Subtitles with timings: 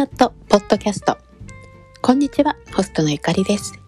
[0.00, 1.18] チャットポッドキャスト。
[2.00, 3.78] こんにちはホストのゆかりです。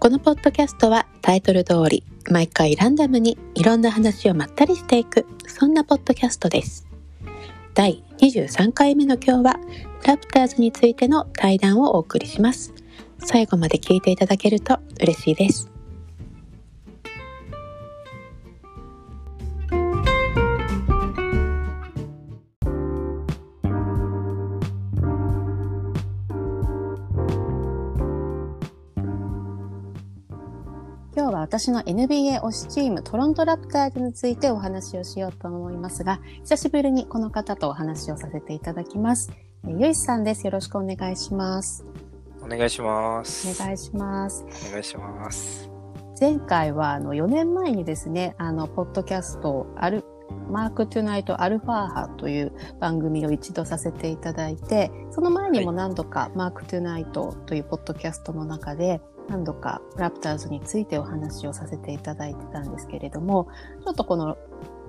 [0.00, 6.88] このポッドキャストはタイトル通り毎回ランダムにいろんな話をまったりしていくそんなポッドキャストです。
[7.72, 9.60] 第23回目の今日は
[10.04, 12.74] ラプターズについての対談をお送りします。
[13.20, 15.73] 最後まで聞いていただけると嬉しいです。
[31.44, 39.30] 私の NBA 推しチームトロントラプターズについてお話をしようと思いますが、久しぶりにこの方とお話をさせていただきます。
[39.68, 40.46] えゆいさんです。
[40.46, 41.84] よろしくお願いします。
[42.40, 43.62] お願いします。
[43.62, 44.46] お願いします。
[44.68, 45.70] お願いします。
[46.18, 50.02] 前回はあの4年前にですね、あの、ポッドキャスト、アル、
[50.50, 63.48] マークトゥナイトアルファーハという番組を一度させていただいて、その前にも何度かマークトゥナイトというポッドキャストの中で何度かラプターズについてお話をさせていただいてたんですけれども、
[63.84, 64.36] ちょっとこの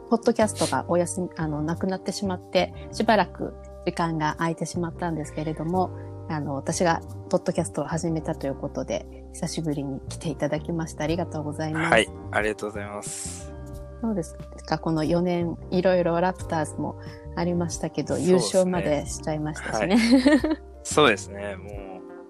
[0.09, 3.53] ポッドキャストがお休み、あの、なくなってしまって、しばらく
[3.85, 5.89] 時間が空いてしまったんですけれども、
[6.29, 11.03] あの、私がポッドキャストを始めたということで、久しぶりに来ていただきました。
[11.03, 11.91] ありがとうございます。
[11.91, 13.51] はい、ありがとうございます。
[14.01, 14.35] どうです
[14.67, 14.77] か？
[14.77, 16.99] この4年、いろいろラプターズも
[17.35, 19.97] ありましたけど、ね優勝までしちゃいましたしね。
[20.83, 21.69] そうですね、も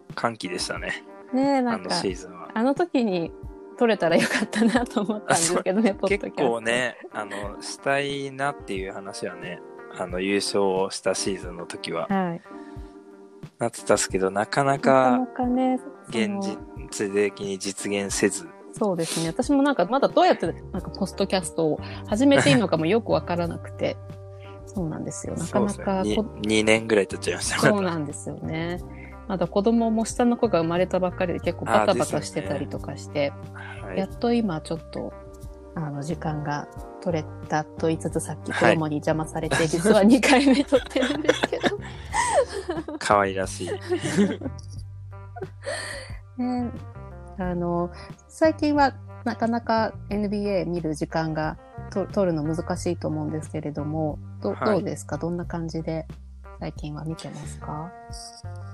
[0.09, 1.03] う歓喜でしたね。
[1.35, 2.49] ねえ、なあのシーズンは。
[2.53, 3.31] あの時に
[3.77, 6.35] 取れたらよかったなと思ったんですけどね、 ポッドキャ結。
[6.35, 9.59] 構ね、あの、したいなっていう話はね、
[9.97, 12.41] あの、優勝したシーズンの時ははい。
[13.59, 16.41] なってたんですけど、なかななかなかかね、そ現の
[16.89, 19.29] 実的に実現せず、そうですね。
[19.29, 23.95] 私もなんかまだどうやってなんかポストキャストを始めていいのかもよくわからなくて、
[24.65, 25.35] そうなんですよ。
[25.35, 28.79] なかなそうですね、かこ 2, 年ぐらい経っちゃいましたそうなんですよね。
[29.27, 33.33] まだ子供も下の子が生まれたばっかりで結構バタバタしてたりとかして、
[33.81, 35.13] はい、やっと今ちょっと、
[35.75, 36.67] あの、時間が
[37.01, 41.79] 取れたと言いつつさっき子はい供に邪魔されて、実は2回目撮ってるんですけど。
[42.99, 43.69] 可愛らしい。
[46.41, 46.71] ね、
[47.37, 47.91] あの、
[48.27, 48.93] 最近は
[49.23, 51.57] なかなか NBA 見る時間が
[51.91, 55.17] と取るの難しいと思うんですけれども、どうですか？
[55.17, 56.05] どんな感じで？
[56.59, 57.91] 最近は見てますか？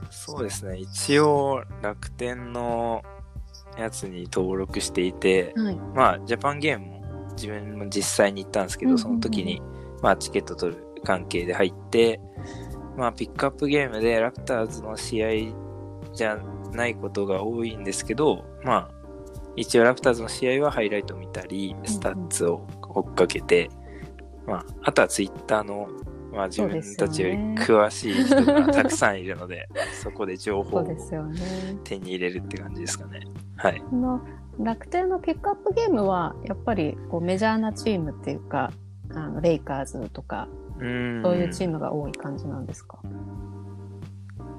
[0.09, 3.01] そうですね、一応楽天の
[3.77, 5.75] やつに登録していて、はい。
[5.95, 9.03] まあ、ジャパンゲームも自分も実際に行ったんですけど、うんうんうん。
[9.03, 9.61] その時に、
[10.01, 12.19] まあ、チケット取る関係で入って、
[12.97, 15.29] まあ、ピックアップゲームでラプターズの試合
[16.13, 16.37] じゃ
[16.73, 18.91] ないことが多いんですけど、まあ、
[19.55, 23.69] 一応ラプターズの試合はハイライト見たり、スタッツを追っかけて、
[24.45, 25.87] まあ、あとはツイッターの、
[26.31, 29.67] まあ、自分たちより詳しい人がたくさんいるので、
[30.01, 31.39] そこで情報をそうですよね。
[31.83, 33.27] 手に入れるって感じですかね。
[33.57, 33.81] はい。
[33.81, 34.21] この
[34.59, 38.71] 楽天のピックアップゲームは、やっぱりこうメジャーなチームっていうか、
[39.13, 40.47] あのレイカーズとか、
[40.79, 40.87] そう
[41.35, 42.99] いうチームが多い感じなんですか、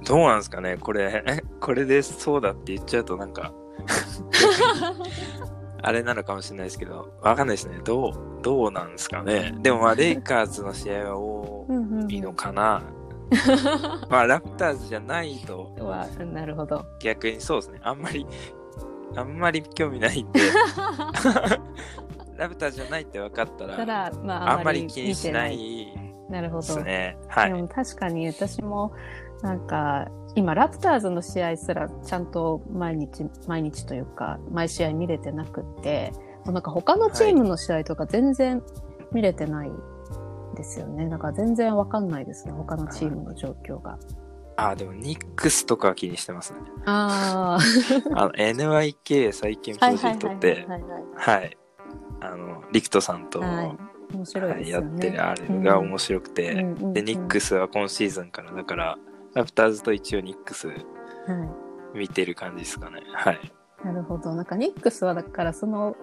[0.04, 3.52] どうなんですかねこれ、 これでそうだって言っちゃうとなんか、
[5.82, 7.80] あれなのかもしれないですけど、わかんないですね。
[7.84, 9.52] どう、どうなんですかね。
[9.60, 11.66] でもまあ、レイカーズの試合は多
[12.08, 12.82] いのかな。
[14.08, 16.84] まあ、ラプターズじゃないとはなるほど。
[17.00, 17.80] 逆にそうですね。
[17.82, 18.26] あんまり、
[19.16, 20.40] あんまり興味ないんで、
[22.36, 25.92] ラプターズじゃないって分かったたら、だ、まあ、あんまり気にしない
[26.32, 26.60] なるほど。
[26.60, 27.18] ですね。
[27.28, 27.52] はい。
[27.52, 28.92] でも確かに私も、
[29.42, 36.12] なんか、今、ラプターズの試合すらちゃんと毎日、毎日というか、毎試合見れてなくって、
[36.46, 38.62] なんか他のチームの試合とか全然
[39.12, 39.70] 見れてない
[40.56, 41.08] ですよね。
[41.08, 42.52] だから全然わかんないですね。
[42.52, 43.98] 他のチームの状況が。
[44.56, 46.60] あ、でもニックスとかは気にしてますね。
[46.86, 47.58] あ
[48.16, 49.90] あの、NYK 最近プあ。
[49.90, 51.58] ロジェクトって、はいはいはい。
[52.20, 53.66] あの、リクトさんと、はいはい。
[53.66, 53.78] はい。
[54.12, 54.80] 面白いはいや。
[54.80, 58.98] ってるあれが面白くて、うんで、ニックスは今シーズンから、だから、
[59.34, 60.84] ラプターズと一応ニックスはい。
[61.98, 63.02] 見てる感じですかね。
[63.14, 63.52] はい。
[63.84, 64.34] なるほど。
[64.34, 65.96] なんかニックスはだからその、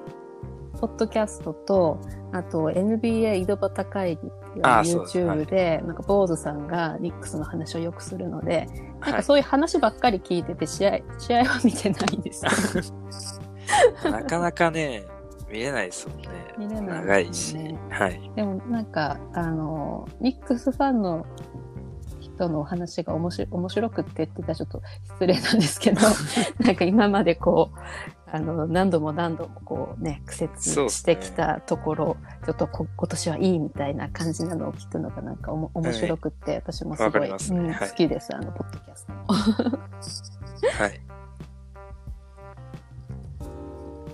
[0.79, 1.99] ポッドキャストと、
[2.31, 9.13] あと NBA 井戸端会議っていうあそうです YouTube で、なんか坊主さんがニックスの話をよくするので、なんはい。
[9.15, 12.43] かそういう話ばっかり聞いてて、試合、試合は見てないです。
[14.03, 15.05] なかなかね、
[15.49, 16.27] 見れないですもんね。
[16.57, 17.57] 見れないね長いし。
[17.89, 18.31] はい。
[18.35, 21.25] でもなんか、あの、ニックスファンの
[22.19, 24.81] 人のお話が面白面白くってって言ったらちょっと
[25.13, 26.01] 失礼なんですけど、
[26.63, 27.79] なんか今までこう、
[28.31, 39.19] あの、何度も何度もこうね、苦節してきたところ、ちょっとこ今年はいいみたいな感じなのを聞くのがなんかおも面白くって、私もすごい、ねうんはい好きです、あの、ポッドキャストも。
[39.27, 41.08] はい。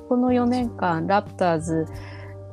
[0.07, 1.85] この4年間、ラプターズ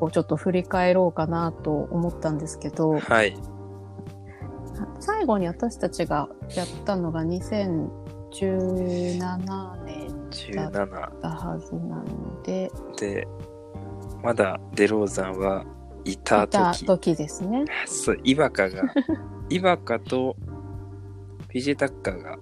[0.00, 3.36] をちょっと振り返ろうかなと思ったんですけど、はい。
[5.00, 7.90] 最後に私たちがやったのが2017
[9.84, 10.08] 年
[10.54, 13.26] だっ17たはずなので、で、
[14.22, 15.64] まだデローザンは
[16.04, 16.86] いたいた時。
[16.86, 17.64] 時ですね。
[17.86, 18.82] そう、イバカが、
[19.50, 20.36] イバカと
[21.48, 22.38] フィジェタッカーが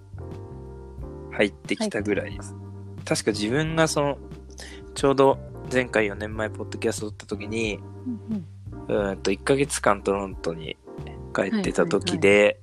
[1.33, 2.55] 入ってきたぐらいです。
[3.05, 4.19] 確か自分がその、
[4.95, 5.39] ちょうど
[5.73, 8.47] 前回4年前ポッドキャスト撮った時に、うん
[8.89, 10.77] うんと1ヶ月間トロントに
[11.35, 12.61] 帰ってた時で、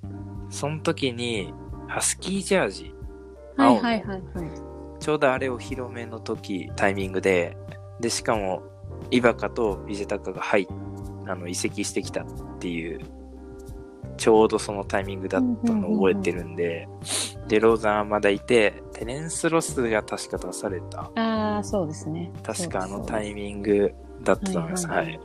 [0.49, 1.53] その時に
[1.87, 2.93] ハスキージャージ、
[3.55, 4.99] はいはいはいはい。
[4.99, 7.57] ちょうどあれお披露目の時、タイミングで、
[8.01, 8.61] で、しかも、
[9.09, 10.67] イバカとビジェタカが入っ
[11.27, 12.25] あの、移籍してきたっ
[12.59, 13.01] ていう、
[14.17, 16.87] ちょうどそのタイミングだったのを覚えてるんで、
[17.47, 21.11] デローザンはまだいて、テレンス・ロスが確か出された。
[21.15, 22.31] ああ、そうですね。
[22.43, 23.93] 確かあのタイイミング
[24.23, 24.87] だったと思います。
[24.87, 25.19] はい。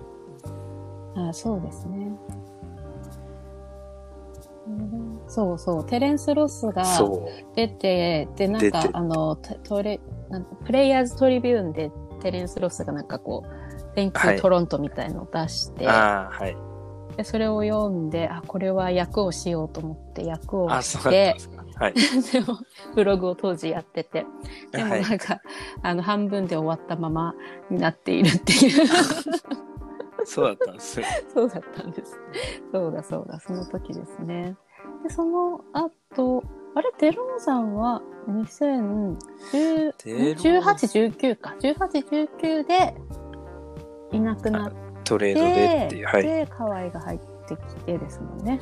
[1.17, 2.13] ああ、そうですね。
[4.67, 5.87] うんそうそう。
[5.87, 6.85] テレンス・ロスが。
[7.55, 11.91] 出て、で、なんかあの、トトレ、なんプレイヤーズトリビューンで
[12.21, 16.72] テレンス・ロスがなんかこう、Thank は you いトロントみたいのを出して、はい。
[17.23, 21.37] でそれを読んで、あ、これは役をしようと思って役をして。
[21.77, 21.95] はい。
[22.33, 22.59] でも、
[22.95, 24.27] ブログを当時やってて、
[24.73, 25.41] でもはいなんか、
[25.83, 27.35] あの、半分で終わったまま
[27.71, 28.87] になっているっていう。
[30.25, 31.07] そうだったんですよ。
[31.33, 32.21] そうだったんです。
[32.73, 34.57] そうだそうだ、その時ですね。
[35.05, 36.43] で、その後、
[36.75, 39.17] あれ、デローザンは2018、
[40.05, 41.55] デロー19か。
[41.61, 42.95] 18、19で
[44.11, 44.73] いなくなっ
[45.05, 46.07] トレーて、ドでっていう。
[46.07, 46.23] はい。
[46.23, 47.19] で、河合が入っ
[47.49, 48.59] てきてですもんね。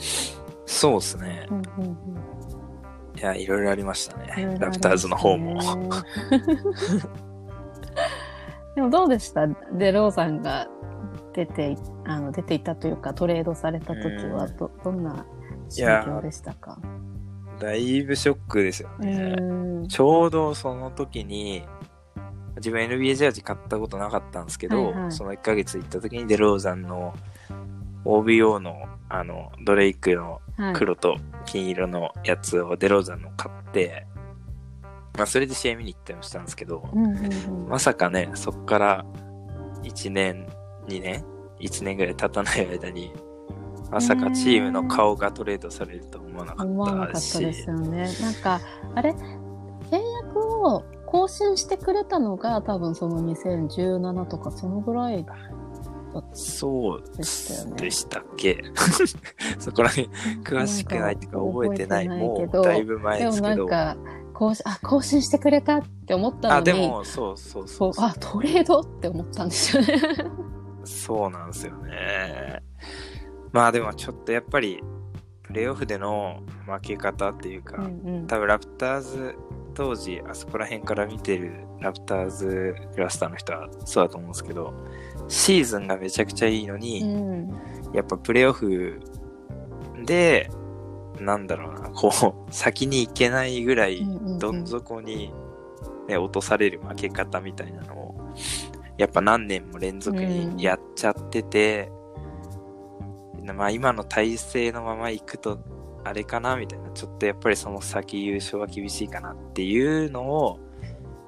[0.66, 1.46] そうですね。
[1.50, 1.96] うんうんうん
[3.19, 4.32] いや、いろいろありましたね。
[4.46, 5.58] ねラプターズの方も。
[8.76, 9.46] でもどうでした？
[9.75, 10.69] デローザンが
[11.34, 11.76] 出てい、
[12.06, 15.26] あの、出ていたというか、トレードされた時はうんど、どんな
[15.69, 16.78] 心境でしたか？
[17.58, 19.34] だいぶショックですようね。
[19.34, 21.64] んちょうどその時に、
[22.56, 27.14] 自分 NBA ジャージ買ったことなかったんですけど、はいはいその1ヶ月行った時にデローザンの
[28.05, 31.17] OBO のあのドレイクのはい黒と
[31.47, 34.06] 金色のやつをデローザンの買って、
[35.17, 39.05] まあそれで試合見に行ったりもしたんですけど、うんうんうんまさかね、そっから
[39.82, 40.47] 1年、
[40.87, 41.25] 2年
[41.61, 43.12] ?1 年ぐらい経たない間に、
[43.91, 48.08] まさかチームの顔がトレードされると思わなか思わなかっったたし、ですよね。
[48.20, 48.61] なんか、
[48.94, 55.37] あれ、契約を更新してくれたのが多分その2017とかそのぐらいだっ
[56.12, 56.37] た。
[56.37, 58.62] そうでしたよねでしたっけ？
[59.59, 60.09] そこら辺
[60.45, 62.09] 詳しくないっていうか覚えてない。
[62.09, 63.57] もうだいぶ前でもですけど。
[63.57, 63.97] なんか、
[64.33, 69.99] 更新、あ、更新してくれたって思ったのに、あ、でも、そうそうそそうう、あ、トレードって思ったんですよね。
[70.85, 72.62] そうなんですよね。
[73.53, 74.83] まあでもちょっとやっぱり、
[75.43, 79.35] プレイオフでの負け方っていうか、うんうん多分ラプターズ
[79.75, 84.75] 当時あそこら辺から見てるラプターズクラスターの人はそうだと思うんですけど
[85.28, 87.49] シーズンがめちゃくちゃいいのに、うん。
[87.92, 89.00] やっぱプレイオフ
[90.04, 90.50] で
[91.18, 94.38] なんだろうなこう先に行けないぐらいうんうんうん。
[94.38, 95.33] どん底に、
[96.09, 98.35] ね、落とされる負け方みたいなのを
[98.97, 101.90] やっぱ何年も連続にやっちゃってて、
[103.54, 105.59] まあ今の体制のまま行くと
[106.04, 110.59] あれかなみたいなちょっとやっぱりその先優勝は厳しいかなっていうのを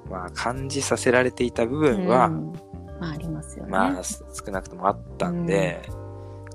[0.09, 2.53] まあ感じさせられていた部分は、うん
[2.99, 3.71] まあありますよね。
[3.71, 5.81] まあす少なくともあったんで、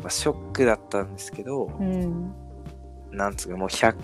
[0.00, 2.32] まあ、ショックだったんですけど、うん。
[3.10, 3.96] なんつうかもう100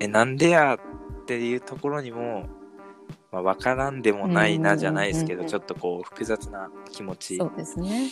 [0.00, 2.48] えなんでやっていうところにも
[3.30, 8.10] まあ、わからんでもないなじゃないですけど、ちょっとこう複雑な気持ちそうですね。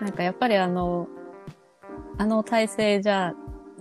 [0.00, 1.08] なんかやっぱりあの、
[2.18, 3.34] あの体制じゃ、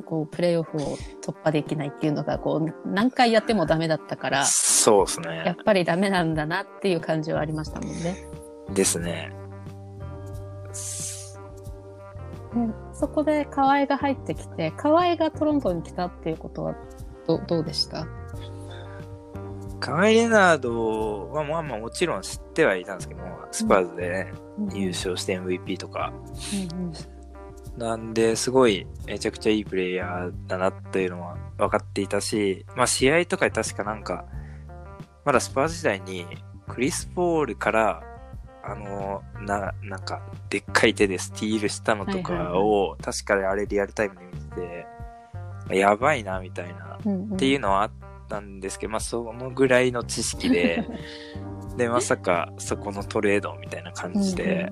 [0.04, 5.64] こう、プレイオフを突破できないっていうのが、こう、何回やってもダメだったから、そうですやっね。
[5.64, 8.18] ぱりダメなんだなっていう感じはありましたもんね。
[8.74, 9.32] ですね。
[12.54, 16.76] でそこで河合が入ってきて、河合がトロントに来たっていうことは
[17.28, 18.08] どどうでした？
[19.82, 24.34] カワイ・レナードはまあまあもちろん知ってはいたんですけども、スパーズでね、
[24.74, 26.14] 優勝して MVP とか。
[27.78, 34.26] なんで、すごいめちゃくちゃいいプレイヤーだなっていうのは分かっていたし、まあ試合とかで確かなんか、
[35.26, 36.26] まだスパーズ時代に
[36.68, 38.04] クリス・ポールから、
[38.64, 44.56] あの、な、なんか、でっかい手でスティールしたのとかを、確かにあれリアルタイムで見て
[45.70, 46.98] て、やばいな、みたいな、
[47.36, 47.92] っていうのはあっ
[48.28, 50.88] たんですけど、まあ、そのぐらいの知識で、
[51.78, 54.72] で、まさか、そこのトレードみたいな感じで、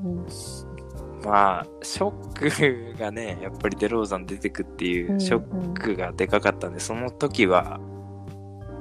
[1.23, 7.79] まあ、ショックがね、 やっぱりデローザン出てくっていう、ショックがでかかったんで、その時は、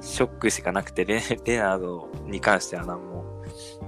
[0.00, 3.24] ショックしかなくて、レ レナードに関しては何も、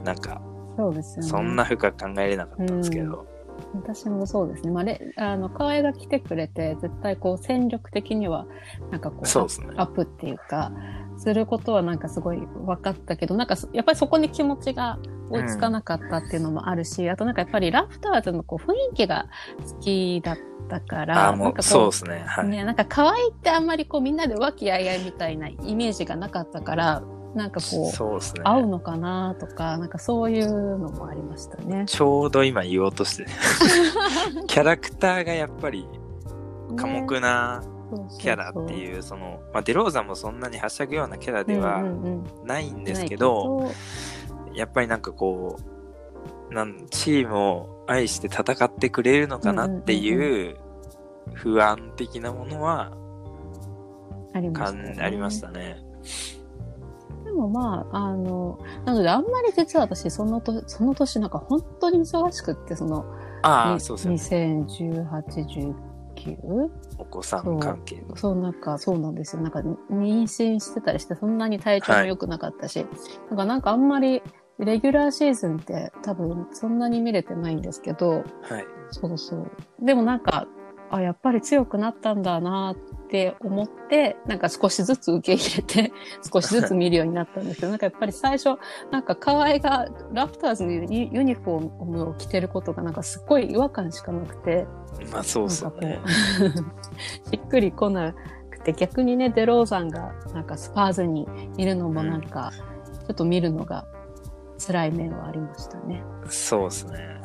[0.05, 0.41] なんか、
[0.77, 1.29] そうですよね。
[1.29, 3.27] そんな深く考えれなかったんですけど、
[3.75, 4.71] 私もそうですね。
[4.71, 8.47] まあ、レあの、河合が来てくれて、絶対こう、戦力的には、
[8.91, 9.31] なんかこう、ね
[9.77, 10.73] アップっていうか、
[11.17, 14.99] することはなんかすごい分かったけど、なんかそやっぱりそこに気持ちが
[15.31, 19.29] 追いつかなかったっていうのもあるし、あとなんかやっぱりラフターズのこう雰囲気が
[19.67, 22.49] 好きだったから、ああ、もう、そうですね、はい。
[22.49, 27.03] ね、なんか可愛いってあんまりこうみんなで和気あいあいみたいなイメージがなかったから、
[27.35, 28.43] なんかこう、そうですね。
[28.45, 31.85] 合うのかなとか、なんかそういうのもありましたね。
[31.87, 33.27] ちょうど今言おうとして、
[34.47, 35.89] キャラクターがやっぱり、
[36.77, 37.63] 寡黙な
[38.19, 41.83] キャラってういう、その、まあ、デローザンもそんなにはしゃぐようなキャラでは
[42.45, 43.71] ないんですけど、
[44.55, 45.59] やっぱりなんかこ
[46.51, 50.57] う、なんチームを愛して戦ってくれるのかなっていう
[51.33, 52.93] 不安的なものは
[54.33, 54.67] ありまか
[55.31, 55.83] した、ね。
[57.25, 63.05] でもまあ、あの、なのであんまり実は私、そのと、その年なんか本当に忙しくって、その、
[63.43, 64.65] ああ、にそうですよね。
[64.69, 65.94] 2018、
[66.25, 66.71] 19?
[66.99, 68.17] お子さん関係の。
[68.17, 69.43] そう、なんか、そうなんですよ。
[69.43, 72.87] なんか、妊娠してたりして、そんなに体調も良くなかったし、
[73.29, 74.23] なんか、なんかあんまり、
[74.59, 78.67] レギュラーシーズンって多分そんなに見れてないんですけど、はい。
[78.91, 79.51] そうそう。
[79.81, 80.47] でもなんか、
[80.95, 82.77] あ、やっぱり強くなったんだなっ
[83.09, 85.93] て思って、なんか少しずつ受け入れて、
[86.33, 88.59] 少しずつ見るようになったんですけど、なんかやっぱり最初、
[88.91, 90.85] なんか河合がラプターズのユ
[91.23, 94.67] ニフォームを着てることがなんかすっごい違和感しかなくて、
[95.13, 96.01] まあそうですよね。
[97.31, 98.15] し っくりこな
[98.51, 102.53] くて、逆にね、デローザンがなんかスパーズにいるのもなんか、
[103.07, 103.85] ちょっと見るのが
[104.65, 106.03] 辛い面はありましたね。
[106.29, 107.24] そうですね。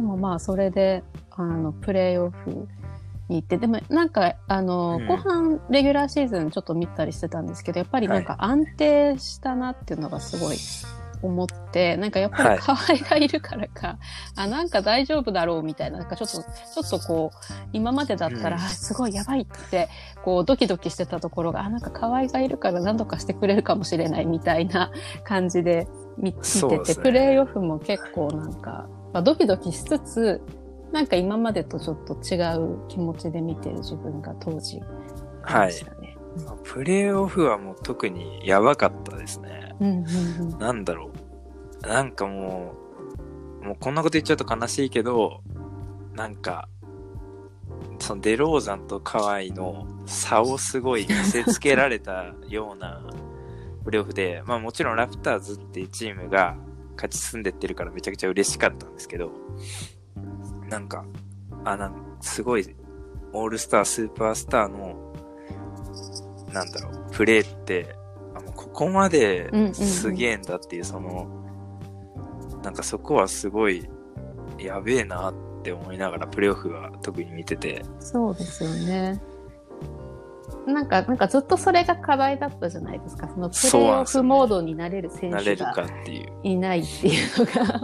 [0.00, 2.66] でもまあ、それで、あの、プレイオフ
[3.28, 5.06] に行って、でもなんか、あの、うん。
[5.06, 10.56] 後半、レギュラーシーズンちょっと見たりしてたんですけど、やっぱりなんか安定したなっていうのがすごい
[11.22, 12.56] 思って、なんかやっぱはい。
[12.56, 13.98] り河合がいるからか、
[14.36, 17.38] あ、なんか大丈夫だろうみたいな、なんかちょっと、ちょっとこう、
[17.74, 18.62] 今までだったら、うん。
[18.62, 19.90] あすごいやばいって、
[20.24, 24.90] こう、ドキドキしてたところが、あ、なんか河合がいるから何とかしてくれるかもしれないみたいな
[25.24, 30.40] 感じで見見てて、ねプレイオフも結構なんか、まあ、ドキドキしつつ、
[30.92, 34.80] なんか今までとちょっと違う気持ちで見てる自分が当時
[35.44, 35.66] ありはい。
[35.66, 36.16] ましたね。
[36.64, 39.74] プレイオフはもう特にやばかったですね。
[39.80, 39.92] うんう
[40.46, 41.10] んうんなんだろ
[41.84, 41.86] う。
[41.86, 42.74] なんかも
[43.62, 45.40] う、もうこんなこと言っちゃうと悲しいけど、
[46.14, 46.68] なんか、
[47.98, 53.00] そのデローザンとカワイの差をすごい見せつけられたような
[53.84, 56.56] プレイオフで、まあもちろんラプターズっていうチームが
[57.00, 59.32] 勝ち進んでってるからめちゃくちゃ嬉しかったんですけど、
[60.68, 61.06] なんか、
[61.64, 62.76] あ、なんすごい、
[63.32, 65.14] オールスター、スーパースターの、
[66.52, 67.96] なんだろう、プレーって、
[68.34, 71.26] あもうここまですげえんだっていう、その、
[72.62, 73.88] なんかそこはすごい、
[74.58, 79.18] やべえなって思いながら、プレイオフは特に見てて、そうですよね。
[80.66, 83.28] なんか、なんかずっとそれが課題だったじゃないですか。
[83.28, 85.86] そのプレイオフモードになれる選手が
[86.42, 87.80] いないっていうのが、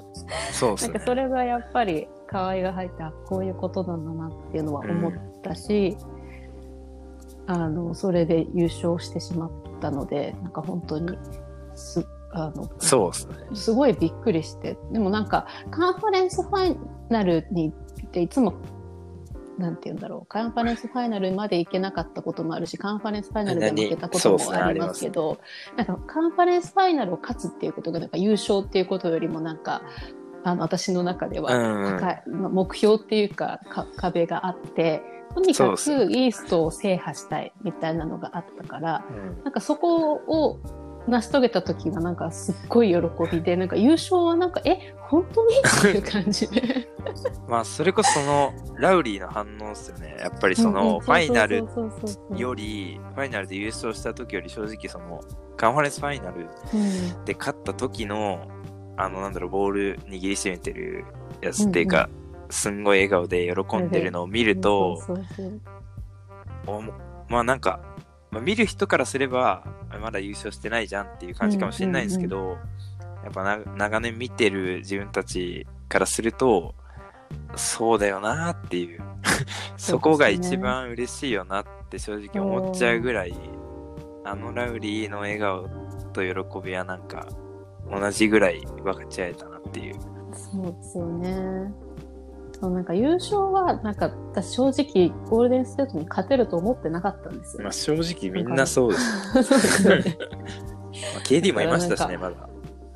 [0.52, 1.06] そうですねなんか。
[1.06, 5.96] それがやっぱり河合が入って、あ、こういうことなんだなっていうのは思ったし、
[7.46, 11.16] あの、それで優勝してしまったので、なんか本当に、
[11.75, 13.35] す、あの、そうですね。
[13.54, 14.76] すごいびっくりして。
[14.92, 16.76] でもなんか、カンファレンスファイ
[17.08, 18.54] ナルに行っていつも、
[19.58, 20.26] なんて言うんだろう。
[20.26, 25.38] カンファレンスファイナルまで行けなかったこともあるし、カンファレンスファイナルで負けたこともありますけど、
[25.76, 29.82] なんかカンファレンスファイナルを勝つっていうことが、なんか優勝っていうことよりもなんか、
[30.44, 31.98] あの、私の中ではうんうん。
[31.98, 35.02] 高い、まあ目標っていうかか壁があって、
[35.34, 39.42] とにかくイーストを制覇したいみたいなのがあったから、うん。
[39.42, 40.60] なんかそこを
[41.08, 45.54] 成し遂げた時がなんかすっごい喜びで、なんか優勝はなんか、え、本当に？
[45.56, 46.88] っていう感じで。
[47.48, 50.16] まあ、それこそその、ラウリーの反応ですよね。
[50.18, 51.64] やっぱりその、ファイナル
[52.36, 55.20] より、ファイナルで優勝した時より正直その、
[55.56, 56.76] カンファレンスファイナルう
[57.20, 57.25] ん。
[57.25, 58.48] で勝った時の、
[58.96, 61.04] あの、なんだろう、ボール握りしめてる
[61.40, 62.08] やつっていうか、
[62.50, 64.98] すんごい笑顔で喜んでるのを見ると、
[67.28, 67.80] まあなんか、
[68.30, 69.64] まあ、見る人からすれば、
[70.00, 72.59] まだ優勝してないじゃんっていう感じかもしれないんですけど、
[73.25, 76.75] やっぱな長年見てる自分たちからすると、
[77.56, 79.02] そうだよなっていう。
[79.76, 83.35] そこが一番嬉しいよなって正直思っちゃうぐらい、
[84.25, 85.68] あのラウリーの笑顔
[86.12, 87.26] と喜びはなんか
[87.90, 89.95] 同じぐらい分かち合えたなっていう。
[90.33, 91.86] そうですよね。
[92.58, 97.62] そうなんか優勝は、なんか私正直ゴールデンステートに勝てると思ってなかったんですよ。
[97.62, 99.88] まあ正直みんなそうです。
[101.14, 102.48] まあ、KD もいましたしね、まだ。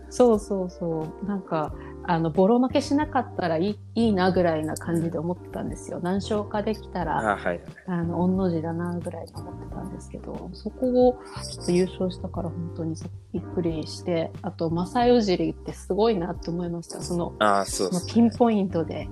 [0.08, 1.26] そうそうそう。
[1.26, 1.74] なんか、
[2.04, 6.00] あの、ボロ負けしなかったらいいいいなぐらいな感じで思ってたんですよ。
[6.02, 7.60] 何勝かできたら、あはい。
[7.86, 12.96] あの、御の字だなぐらいに思ってたんですけど、そこをちょっと優勝したから本当に
[13.32, 17.00] びっくりして、あと、正代尻ってすごいなって思いました。
[17.00, 19.08] その、ああ、そうそのですピンポイントで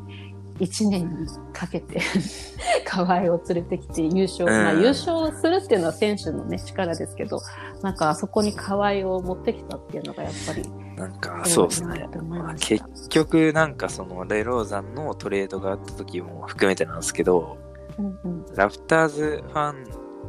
[0.59, 2.01] 1年にかけて
[2.85, 7.41] 河合を連れてきて優勝、うんまあ優勝するっていうのは選手のね力ですけど
[7.83, 10.63] なんかあそこに河合を持ってきたっていうのがやっぱり
[10.99, 12.09] なんか、そうですね。
[12.29, 17.57] まあ結局、なんかその、レローザンのトレードがあった時も含めてなんですけど、
[17.99, 19.85] うんうんラプターズファン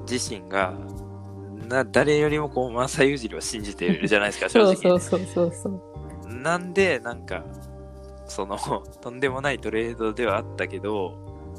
[0.09, 0.74] 自身が、
[1.67, 4.75] な、誰よりもこう、マサユジリを信じてるじゃないですか、正直。
[4.75, 7.43] そうそうそうそうそうなんで、なんか、
[8.29, 8.57] その、
[9.01, 11.13] とんでもないトレードではあったけど、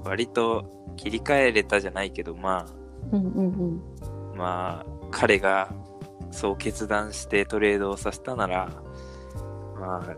[0.05, 0.65] 割と
[0.97, 2.67] 切り替えれたじゃないけど、ま
[3.13, 3.83] うんうんうん
[4.35, 5.73] あ、まあ、彼が
[6.31, 8.71] そう決断してトレードをさせたなら、
[9.79, 10.17] まあ、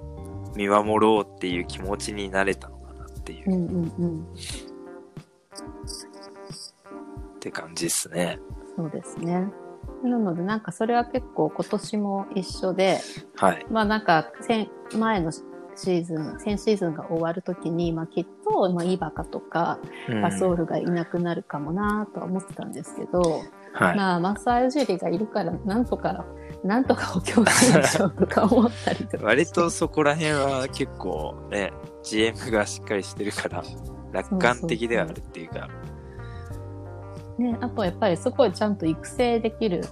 [0.54, 4.26] 見守ろうっていう気持ちになれたのかなっていう、うんうんうん
[7.36, 8.38] って感じですね。
[8.76, 9.48] そうですね
[10.04, 13.00] なのでなんかそれは結構今年も一緒で
[13.36, 13.66] はい。
[13.70, 15.32] まあなんか先前の
[15.76, 23.96] シーズン先シーズンが終わるときに、まあ、きっと、まあ、イバカとかうんガソールがいなくなるかもなとは思ってたんですけど、はい。
[23.96, 26.24] まあ、マッサージュリがいるから、なんとか、
[26.62, 29.24] なんとか補強するでしょうとか思ったりとか。
[29.24, 33.62] 割とそこら辺は結構ね、GM がしっかりしてるから、
[34.12, 35.68] 楽観的ではあるっていうか、
[37.38, 39.82] ね、あとやっぱりすごいちゃんと育成できる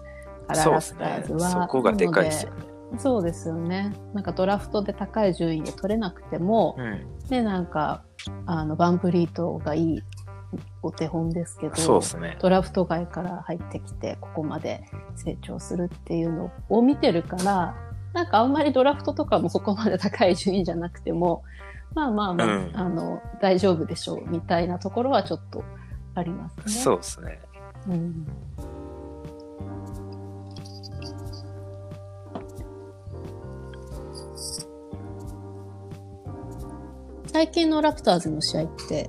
[0.46, 1.32] から、そうですラスターねズ。
[1.32, 1.50] は。
[1.50, 2.69] そこがでかいですよね。
[2.98, 3.92] そうですよね。
[4.14, 7.06] なんかドラフトで高い順位で取れなくても、うん。
[7.30, 8.02] ね、なんか、
[8.46, 10.02] あの、バンブリートがいい
[10.82, 12.36] お手本ですけど、ね。
[12.40, 17.76] ドラフト外から入ってきて、ここまで成長するっていうのを見てるから、
[18.12, 21.44] なんかあんまりドラフトとかもそこまで高い順位じゃなくても、
[21.94, 25.64] まあまあまあ、うんあの、大丈夫でしょうみたいなところはちょっと
[26.14, 26.72] ありますね。
[26.72, 27.40] そうですね。
[27.88, 28.26] うん。
[37.32, 39.08] 最近のラプターズの試合って、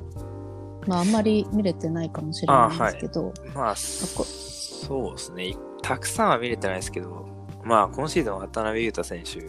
[0.86, 5.56] まああんまり見れてないかもしれないんですけど、まあ、こそうですね。
[5.82, 7.26] たくさんは見れてないですけど、
[7.64, 9.48] まあ、今シーズン渡辺裕太選手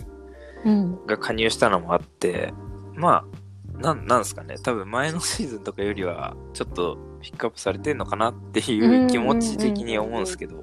[0.64, 2.54] うん、が加入したのもあって、
[2.94, 3.26] ま
[3.74, 4.54] あ、なん、なんですかね。
[4.62, 10.62] 多分前のシーズンとかよりは、ちょっとピックアップされてんのかなっていう気持ち的に思うんですけど、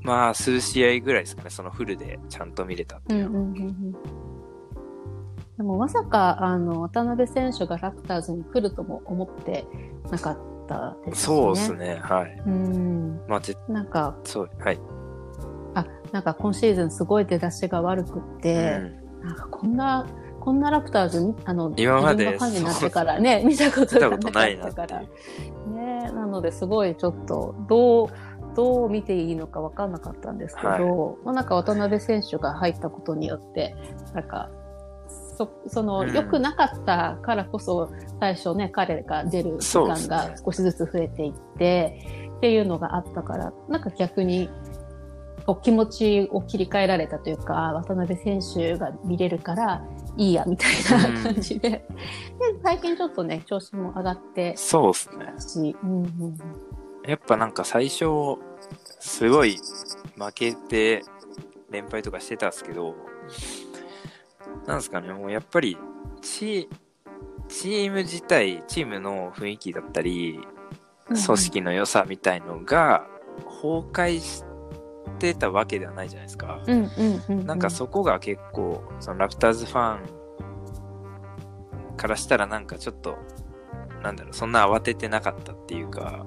[0.00, 1.50] まあ、数試合ぐらいですかね。
[1.50, 3.44] そのフルでちゃんと見れたってうんいううんのは。
[3.44, 4.29] うんうん
[5.60, 9.66] でもまさかあの渡辺選手がラプターズに来るとも思って
[10.10, 11.16] なかったですね。
[11.16, 12.00] そうですね。
[12.02, 12.42] はい。
[12.46, 13.20] うん。
[13.28, 14.80] まあ、ぜなんかそう、はい。
[15.74, 18.80] あなんか今シーズンすごい出だしが悪くって、
[19.22, 20.06] なんかこんな
[20.40, 25.08] こんなラプターズにあの今までファンになってからね見たことなかったからな。
[25.74, 28.08] ねなのですごいちょっとどう
[28.56, 30.82] どう見ていいのか分かんなかったんですけど、はい
[31.26, 33.76] まあなんか渡辺選手が入ったことによって
[34.14, 34.48] なんか
[35.46, 36.14] そそのうん。
[36.14, 44.48] 良くなかったからこそ最初ね彼が出る時間が少しずつ増えていって、っていうのがあったからなんか逆に
[45.46, 49.82] こう気持ちを切り替えられたというか渡辺選手が見れるから
[50.16, 50.72] いいやみたい
[51.14, 51.84] な感じで,、で
[52.62, 55.34] 最近ちょっとね調子も上がってそうですね。
[55.38, 56.36] し、うんうん
[57.06, 58.38] やっぱなんか最初、
[58.98, 59.58] すごい
[60.16, 61.02] 負けて
[61.70, 62.94] 連敗とかしてたんですけど、
[64.66, 65.76] なんですかね、もうやっぱり
[66.22, 66.68] チ、
[67.48, 70.40] チーム自体、チームの雰囲気だったり、
[71.08, 73.06] うん、組織の良さみたいのが
[73.44, 74.44] 崩壊し
[75.18, 76.60] てたわけではないじゃないですか。
[77.28, 83.18] なんかそこが結構、そのラプターズファンからしたらなんかちょっと、
[84.02, 86.24] なんだろう、そんな慌ててなかったっていうか、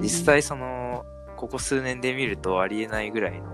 [0.00, 1.04] 実際その、
[1.36, 3.48] ここ数年で見るとありえないぐらいの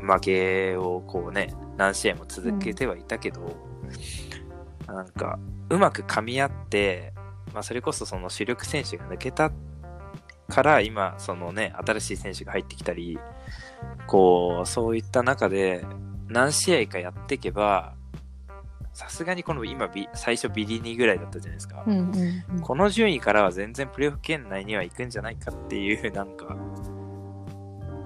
[0.00, 3.56] 負けをこうね、何試合も続けてはいたけど、
[4.86, 5.38] なんか、
[5.70, 7.12] うまく噛み合って、
[7.52, 9.50] まあそれこそその主力選手が抜けた
[10.48, 13.18] から今、そのね、新しい選手が入ってきたり、
[14.06, 15.84] こう、そういった中で、
[16.28, 17.94] 何試合かやっていけば、
[18.92, 21.84] さすがにこの今ビ、最初ビリ2ぐらいだったじゃないですか。
[21.86, 22.16] うんうん
[22.50, 26.56] うんこの順位からは全然プレーオフ圏内には行くんじゃないかっていう、なんか、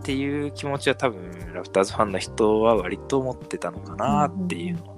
[0.01, 4.95] っていう気持ちは多分、ラプターズファンの人は割と思ってたのかなっていうのは。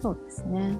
[0.00, 0.76] そうですね。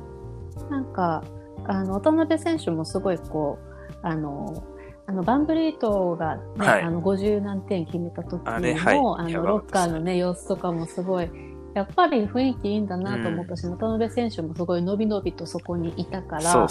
[0.71, 1.23] なんか、
[1.67, 4.65] あの、渡辺選手もすごいこう、あの、
[5.07, 11.31] あの、バンブリートがね、はいあの、50何点決めた時の、あれはいあの、ロッカーのね、様子とかもすごい、
[11.74, 16.68] やっぱり雰囲気いいんだなと思ったし、渡辺選手もすごい伸び伸びとそこにいたから。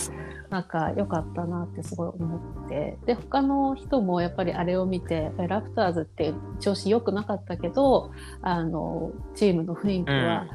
[0.50, 10.48] なんか良かったなってすごい思って、で、他の人もやっぱりあれを見て、ラプターズって調子良くなかったけど、あの、チームの雰囲気は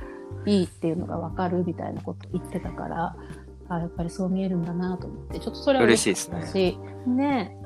[0.47, 3.17] いいっていうのが分かるみたいなこと言ってたから、
[3.69, 6.79] あやっぱりそう見えるんだなと思って、ちょっとそれは嬉しいですね。
[7.07, 7.57] ね。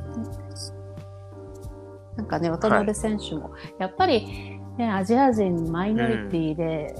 [2.17, 6.95] なんかね、渡辺選手も、やっぱり、ね、アジア人マイノリティで、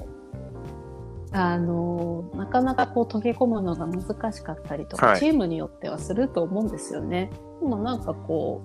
[1.31, 7.29] あの、なかなかこう溶け込むのが難しかったりとか、はいチームによってはすると思うんですよね。
[7.61, 8.63] でもなんかこ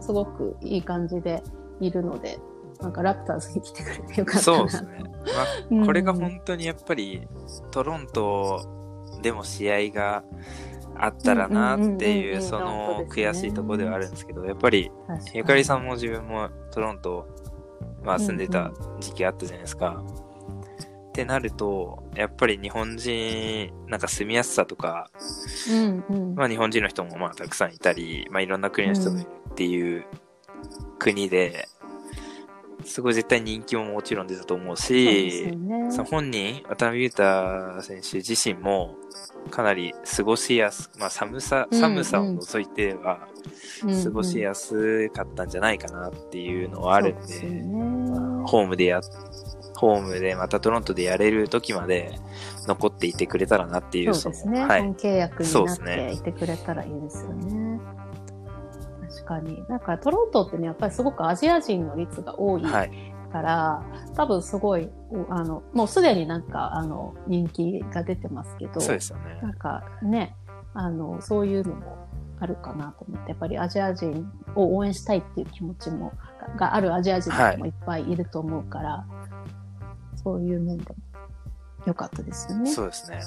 [0.00, 1.42] う、すごくいい感じで
[1.80, 2.38] いるので、
[2.80, 4.56] なんかラプターズに来てくれてよかったな。
[4.58, 5.04] そうですね。
[5.70, 7.26] うんまあ、これが本当にやっぱり、
[7.70, 8.60] トロント
[9.22, 10.22] でも試合が
[10.96, 14.90] あったらなってうんうんうんいうう、んそ本の悔しいところではあるんですけど、やっぱり、
[15.34, 17.26] ゆかりさんも自分もトロント、
[18.04, 20.02] まあ住んでた時期あったじゃないですか。
[21.08, 25.10] ってなると、やっぱり日本人、なんか住みやすさとか、
[25.68, 26.34] うんうん。
[26.34, 30.04] まあ日本人の人もまあたくさんいたり、まあいろんな国の人がいるっていう
[30.98, 31.68] 国で、
[32.84, 35.90] すごい絶対人気ももちろん出たと思うしよ、ね。
[35.90, 38.94] その本人、渡辺裕太選手自身も、
[39.50, 43.26] かなり過ごしやす、まあ寒さ、うん寒さを除いては、
[44.04, 48.44] 過ごしややすかったんじゃないかなっていうのはあるんで、そうですよね。
[48.46, 49.00] ホームでや、
[49.76, 52.18] ホームでまたトロントでやれる時まで
[52.66, 54.64] 残っていてくれたらなっていう、そうですね。
[54.64, 54.94] はい本。
[54.94, 57.80] 契約になっていてくれたらいいですよね。
[59.08, 59.64] 確かに。
[59.68, 62.92] なんかトロントってね、やっぱりすごくアジア人の率が多いかはい。
[63.32, 63.82] ら、
[64.16, 69.48] 多分すごい、おあの、もうすでになんか、あの、人気が出てますけど、そうですよねな。
[69.48, 70.34] んかね、
[70.72, 72.07] あの、そういうのも
[72.40, 76.12] あるかなと思って、やっぱりアジア人を応援したいっていう気持ちも、
[76.56, 79.06] ががあるアジア人もいっぱいいると思うから、
[80.22, 80.96] そういう面でも
[81.86, 82.70] 良かったですよね。
[82.70, 83.20] そうですね。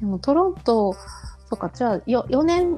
[0.00, 0.98] でもトロント、そ
[1.52, 2.76] うか、じゃあよ4年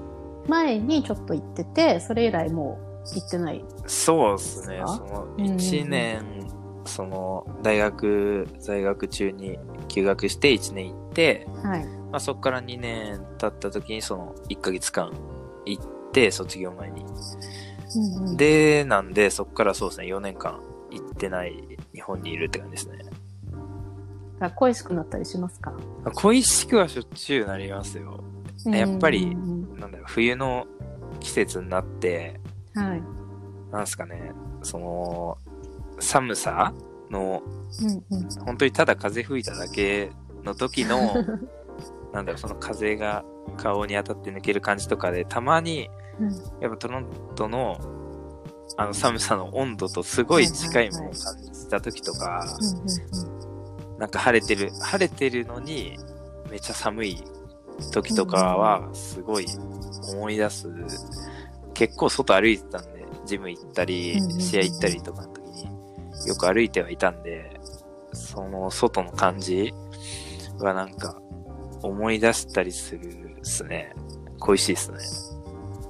[0.49, 3.65] 前にちょっと行ってて、それ以来もう行ってない。
[3.87, 4.83] そうですね。
[4.87, 6.23] その、うんうん1年、
[6.85, 12.04] その、大学、在学中に休学して1年行って、はい。
[12.15, 15.13] まあ、そこから2年経った時にその1ヶ月間
[15.67, 17.05] 行って、卒業前に。
[17.05, 20.61] うんうん、で、なんで、そこからそうですね、4年間
[20.93, 21.61] 行ってない
[21.93, 22.99] 日本にいるって感じですね。
[24.39, 25.73] が恋しくなったりしますか？
[26.15, 28.23] 恋しくはしょっちゅうなりますよ。
[28.65, 30.69] やっぱりうんうんなんだろう、冬の
[31.19, 32.41] 季節になって、
[32.77, 33.03] うんはい。
[33.73, 34.31] なんすかね、
[34.63, 35.39] その、
[35.99, 36.73] 寒さ
[37.11, 37.43] の、
[37.83, 40.13] うんうん本当にただ風吹いただけ
[40.45, 41.13] の時の、
[42.15, 43.25] なんだろう、その風が
[43.57, 46.31] 顔に当たって抜ける感じとかで、たまに、うん。
[46.61, 47.77] やっぱトロントの、
[48.77, 52.47] あの寒さの温度とすごい近いものを感じた時とか、
[53.99, 55.99] なんか晴れてる、晴れてるのに、
[56.51, 57.25] めっちゃ寒い
[57.93, 59.47] 時とかは、すごい
[60.13, 60.69] 思い出す。
[61.75, 65.65] 結構外歩いてたんで、ジム行ったり試合行ったりとかの時に、
[66.29, 67.61] よく歩いてはいたんで、
[68.13, 69.75] その外の感じ
[70.61, 71.21] はなんか、
[71.85, 73.95] 思い出したりするっすね。
[74.41, 74.99] 恋しいっすね。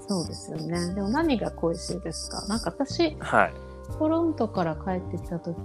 [0.06, 0.94] そうですよね。
[0.94, 2.46] でも何が恋しいですか？
[2.46, 3.54] なんか私、はい。
[3.98, 5.56] トロントから帰ってきた時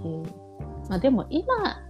[0.88, 1.82] まあでも今、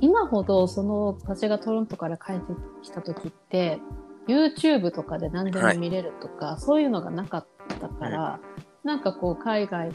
[0.00, 3.80] 今ほどその私がトロントから帰ってきた時って、
[4.28, 7.46] YouTube とかで何でも見れるとか、そういうのがなかっ
[7.80, 8.40] たから、
[8.84, 9.90] なんかこう海外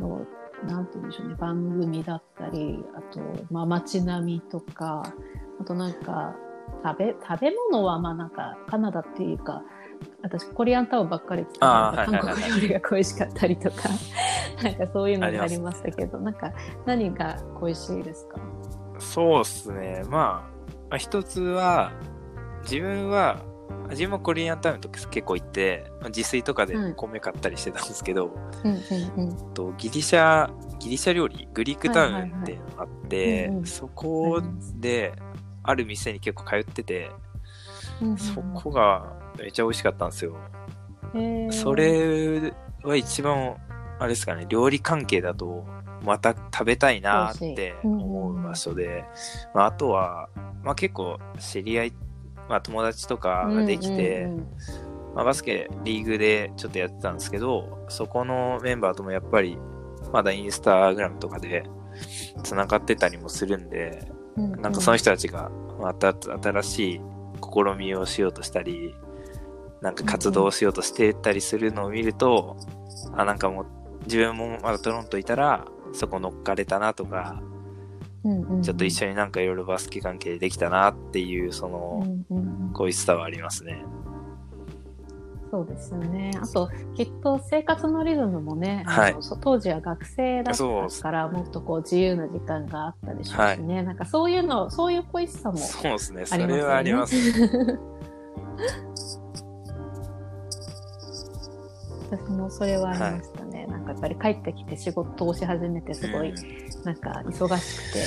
[0.00, 0.26] の、
[0.66, 5.02] なんて言うんでしょうね、番組だったり、あと、まあ街並みとか、
[5.60, 6.34] あとなんか、
[6.84, 9.62] 食べ、食べ物はまあなんか、カナダっていうか、
[10.22, 13.88] 私コリアンタウンばっかり来て韓国料理が恋しかったりとか、
[14.62, 16.52] なんかそういうのがありましたけど、なんか
[16.86, 18.38] 何が恋しいですか？
[18.98, 20.02] そうっすね。
[20.08, 20.20] まあ、
[20.90, 21.92] まあ、一つは、
[22.62, 23.38] 自分は、
[23.90, 28.30] 自分もコリアンタウンとか結構行って、まあ自炊とかではい米買ったりしてたんですけど、
[28.64, 28.72] うん
[29.16, 29.54] うんうん。
[29.54, 33.64] とギリシャ、ギリシャ料理、グリークタウンっていうのがあって、うんうん。
[33.64, 34.40] そこ
[34.76, 35.14] で、
[35.62, 37.10] ある店に結構通ってて、
[38.00, 38.18] うんうんうん。
[38.18, 40.36] そこがめっちゃ美味しかったんですよ。
[41.50, 42.52] それ
[42.84, 43.56] は一番、
[43.98, 45.66] あれですかね、料理関係だと、
[46.02, 49.04] また食べたいなって思う場所で、
[49.54, 50.28] まあ、あとは、
[50.62, 51.92] まあ結構知り合い、
[52.48, 54.46] まあ友達とかができて、うんうん。
[55.14, 59.58] まあ、バスケリーグでちょっとやってたんですけど、そこのメンバーともやっぱり、
[60.12, 61.64] まだインスタグラムとかで
[62.42, 67.00] 繋がってたりもするんで、うんなんかその人たちがまた新しい
[67.40, 68.94] 試みをしようとしたり、
[69.80, 72.56] なんか活動をしようとしてたりするのを見ると、
[73.16, 73.66] あ、なんかもう
[74.04, 77.42] 自分もまだトロントいたら、そこ乗っかれたなとか、
[78.24, 78.62] うんうん。
[78.62, 82.72] ちょっと一緒になんかいろいろバスケ関係できたなっていう、その、うんうんうん。
[82.74, 83.82] 恋しさはありますね。
[85.50, 86.30] そうですよね。
[86.40, 93.82] あと、きっと生活のリズムもね、はい当時は学生だったから、もっとこう自由な時間があったでしょうしね。
[93.82, 96.26] なんかそういうの、そういう恋しさもそうですね。
[96.26, 96.36] そ。
[96.36, 97.16] れはあります。
[102.10, 103.66] 私もそれはありましたね。
[103.66, 106.36] なんかやっぱり帰ってきて仕事をし始めて、すごい、うん
[106.84, 108.04] なんか忙しくて、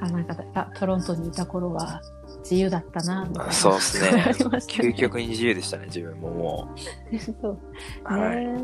[0.00, 2.00] あ、なんか、あトロントにいた頃は
[2.44, 3.52] 自由だったな、みたいな。
[3.52, 6.68] そうですねね究極に自由でしたね、自分もも
[7.18, 8.04] そうう。
[8.04, 8.46] はい。
[8.46, 8.58] ね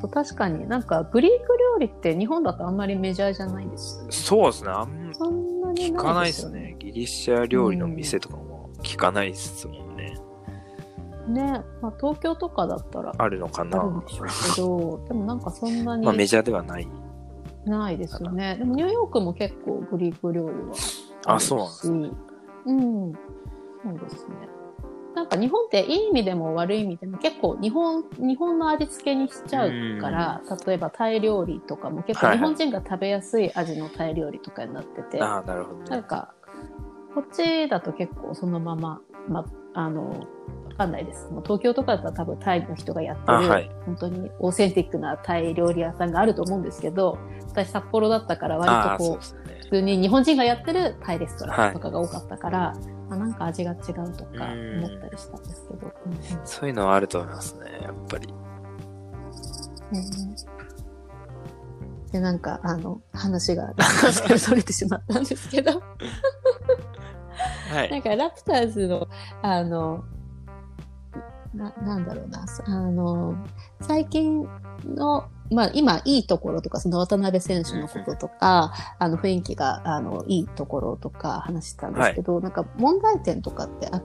[0.00, 1.36] そう確かになんかグリーク
[1.72, 4.12] 料理って日本だとあんまりメジャーじゃないですよね。
[4.12, 4.70] そうですね。
[4.70, 6.76] あんそんなに聞かないですすね。。
[6.78, 10.14] ギリシャ料理の店とかも聞かないですもんね。
[11.28, 16.88] ね、まあ、東京とかだったらあるのかなあるんでしょうけど、でもなんかそんなにまあメジャーではない。
[17.64, 18.56] ないですよね。
[18.58, 20.74] でもニューヨークも結構グリーク料理は
[21.26, 22.10] あそうなんですね。
[22.66, 23.12] うん。
[23.82, 24.34] そうですね。
[25.14, 35.90] なんか日本っていい意味でも悪い意味でも結構日本、日本の味付けにしちゃうから、例えばタイ料理とかも結構はいはい日本人が食べやすい味のタイ料理とかになってて、ああ、なるほどね。
[35.90, 36.34] なんか、
[37.14, 40.16] こっちだと結構そのまま、ま、あの、わ
[40.78, 41.30] かんないです。
[41.30, 47.18] もう東京とかだったら多分タイの人がやってる、あはい本当にオーセンティックなタイ料理屋さんがあると思うんですけど、
[47.50, 49.43] 私札幌だったからあ割あ、とこう、
[49.74, 52.74] 通に日本人がやってるタイレストランとかが多かったから、
[53.10, 55.92] あなんか味が違うとかうん思ったりしたんですけど。
[56.44, 58.28] そういうのはあると思いますね、やっぱり。
[59.92, 60.54] うんうん
[62.12, 65.82] で、なんか、あの、話が、話からそれてしまったんですけど、
[67.72, 67.90] はい。
[67.90, 69.08] なんかラプターズの、
[69.42, 70.04] あの、
[71.52, 73.34] な、なんだろうな、あの、
[73.80, 74.48] 最近
[74.84, 84.02] の、まあ今いいところとか、その渡辺選手のこととか、あの雰囲気が、あの、いいところとか話したんですけど、なんか問題点とかってあ、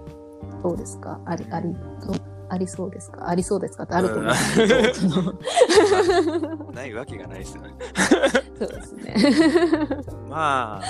[0.63, 1.19] どうですか？
[1.25, 1.75] あり、あり、
[2.49, 3.29] ありそうですか？
[3.29, 7.69] ありそうですかってあると思うんですけど、その ないわけがないですよね。
[8.59, 9.15] そうですね。
[10.29, 10.83] まあ、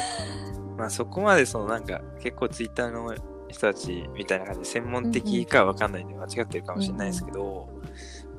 [0.77, 3.13] まあそこまでそのなんか結構ツイッターの
[3.49, 7.67] 人たちみたいな感じで専門的かわかんないんで間違ってるかもしれないですけど、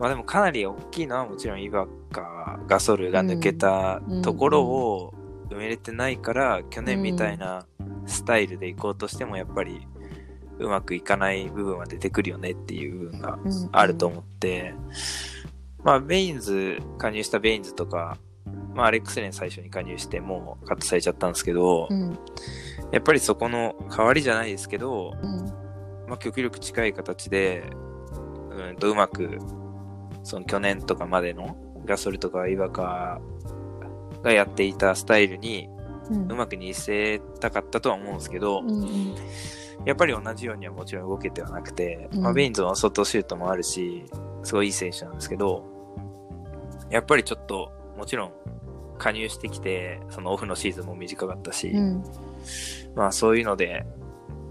[0.01, 5.15] まあでもかなり大きいのはもちろんイバカ、ガソルが抜けたところを
[5.51, 7.67] 埋めれてないから、去年みたいな
[8.07, 9.87] スタイルで行こうとしてもやっぱり
[10.59, 13.39] うまくいかない部分は出てくるよねっていう部分が
[13.73, 14.75] あると思って、
[15.85, 18.17] まあ、ベインズ、加入したベインズとか、
[18.75, 22.19] まあ、アレックスレン最初に加入して、もうカットされちゃったんですけど、うん。
[22.93, 25.47] やっぱりそこの代わりじゃないですけど、うん。
[26.09, 27.71] まあ、極力近い形で、
[28.51, 29.39] うんとうまく、
[30.23, 33.21] その去年とかまでのガソルとかイバカ
[34.23, 35.69] がやっていたスタイルに
[36.11, 39.15] うまく似せたかったとは思うんですけど、うんうん。
[39.85, 42.23] やっぱり同じようにはもちろん動けてはなくて、うん。
[42.23, 44.05] まあ、ベインズの外シュートもあるし、
[44.43, 45.65] すごいいい選手なんですけど、
[46.91, 48.33] やっぱりちょっと、もちろん
[48.99, 52.05] 加入してきて、そのオフのシーズンも短かったし、うん。
[52.95, 53.87] まあそういうので、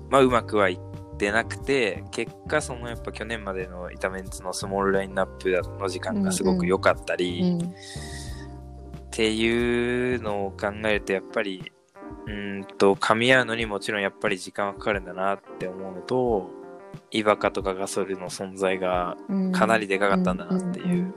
[0.10, 0.80] まあうまくはいっ
[1.20, 7.74] てなくて、結果そのやっぱ去年までのイタメンツのスモールラインナップの時間がすごく良かったり、うん
[9.10, 11.74] っていうのを考えるとやっぱり
[12.26, 16.50] うーんと噛み合うのにもちろんやっぱり時間はかかるんだなって思うのと
[17.12, 21.14] イバカとかガソルの存在がうんかなりでかかったんだなってうんうんいう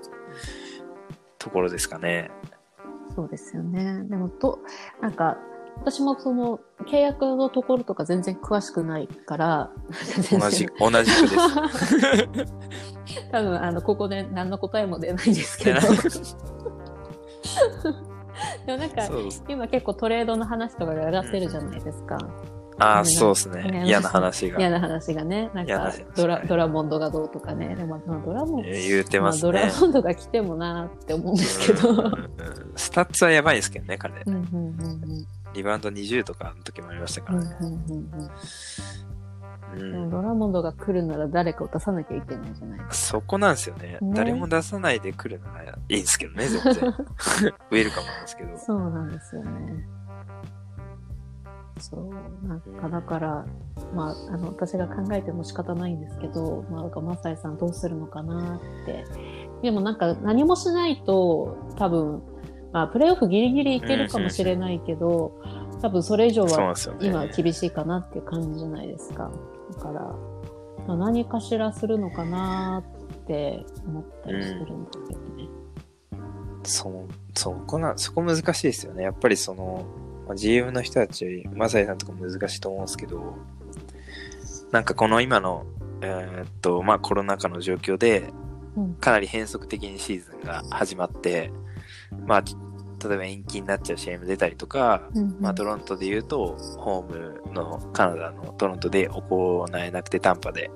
[1.38, 2.30] ところですかね。
[3.14, 4.04] そうですよね。
[4.08, 4.60] でも、と、
[5.00, 5.36] なんか、
[5.76, 9.70] 私もその、契約のところとか全然詳しくないから、
[10.30, 12.54] 同じ、同じくです。
[13.32, 15.80] 多分、あの、ここで何の答えも出ないんですけど。
[18.66, 19.02] でもなんか。
[19.48, 22.16] 今結構トレードの話とかが上がってるじゃないですか。
[22.78, 23.82] ああ、そうですねね。
[23.86, 24.58] 嫌な話が。
[24.58, 25.50] 嫌な話がね。
[25.52, 27.74] なんかドラ、はいドラモンドがどうとかね。
[27.76, 29.68] でも、まあドラモンド、言うてますねまあド。
[29.68, 31.90] ラモンドが来てもなーって思うんですけど。
[31.90, 32.30] うんうんうん
[32.74, 34.22] スタッツはやばいですけどね、彼。
[34.24, 34.64] うんうんうんう
[35.18, 37.56] んリバウンド20とかの時もありましたからね。
[37.60, 37.66] う
[39.84, 43.98] んドラモンドが来るなら誰かを出さなきゃいけないじゃないですそこなんですよね。
[44.02, 46.88] ね誰も出さないで来るならいいんですけどね、全然。
[46.90, 48.58] ウェルカムなんですけどか。。
[48.58, 49.86] そうなんですよね。
[51.78, 52.46] そう。
[52.46, 53.46] なんかだから、
[53.94, 59.04] まあ、あの、私が考えても仕方ないんですけど、まあ、なんかマサイさんどうするのかなって。
[59.62, 62.22] でもなんか何もしないと、多分、
[62.72, 65.38] まあ、プレイオフギリギリいけるかもしれないけど、
[65.82, 66.74] 多分それ以上は。
[67.00, 69.30] 今は厳しいかなっていう感じじゃないですか。
[69.74, 70.00] だから、
[70.86, 72.82] まあ何かしらするのかな
[73.20, 75.48] って思ったりしてるんだけどね。
[76.64, 79.02] その、そこな、そこ難しいですよね。
[79.02, 79.84] やっぱりその、
[80.26, 83.34] まあ GM の人たち、マサイさんとか難しいと思うんですけど、
[84.70, 85.66] なんかこの今の、
[86.00, 88.32] えーっと、まあコロナ禍の状況で、
[88.76, 91.52] うんかなり変則的にシーズンが始まって、
[92.26, 92.44] まあ、
[93.08, 100.70] 例えば延期になっちゃう試合も出たりとか、うんまあ、トロントで言うと、ホームのカナダのトロントで行えなくて、タンパで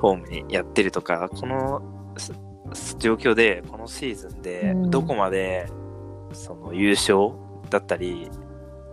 [0.00, 1.82] ホームにやってるとか、この
[2.18, 5.66] す状況で、このシーズンでうん、どこまで、
[6.32, 7.30] その優勝
[7.70, 8.30] だったり、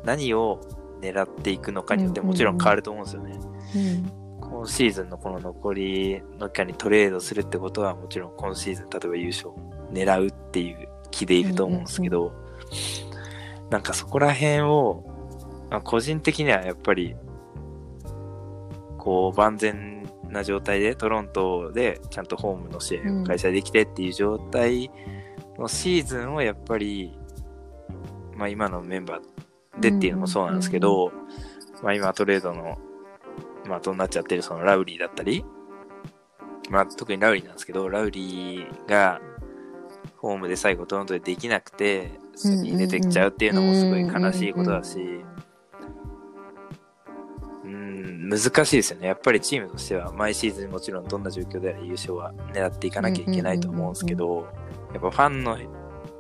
[0.06, 0.62] 何を
[1.02, 3.40] 狙っていくのかによってもちろん変わると思うんですよね。
[3.76, 4.24] うん。
[4.40, 9.50] 今シーズンのこの残りの期間にトレードするってことはもちろん今シーズン例えば優勝
[9.92, 12.34] 狙うっていう気でいると思うんですけど、
[13.70, 15.04] なんかそこら辺を、
[15.70, 17.16] まあ個人的にはやっぱり、
[18.98, 24.90] こう万全な状態でトロントでちゃんとホームの試合を開催できてっていう状態
[25.58, 27.18] のシーズンをやっぱり、
[28.36, 31.12] まあ今のメンバーでっていうのもそうなんですけど、
[31.82, 32.78] まあ今トレードの
[33.68, 35.46] まあ、となっちゃってるそのラウリーだったり、
[36.70, 39.22] まあ、特にラウリーなんですけど、ラウリーが、
[40.18, 45.00] ホームで最後トロントでできなくて、先に出てきちゃうっていうのもすごい悲しいことだし、
[47.64, 49.08] うん、難しいですよね。
[49.08, 54.48] やっぱりチームとしては、毎シーズンもちろんどんな状況であれ優勝は狙っていかなきゃいけないと思うんですけど、
[54.94, 55.58] やっぱファンの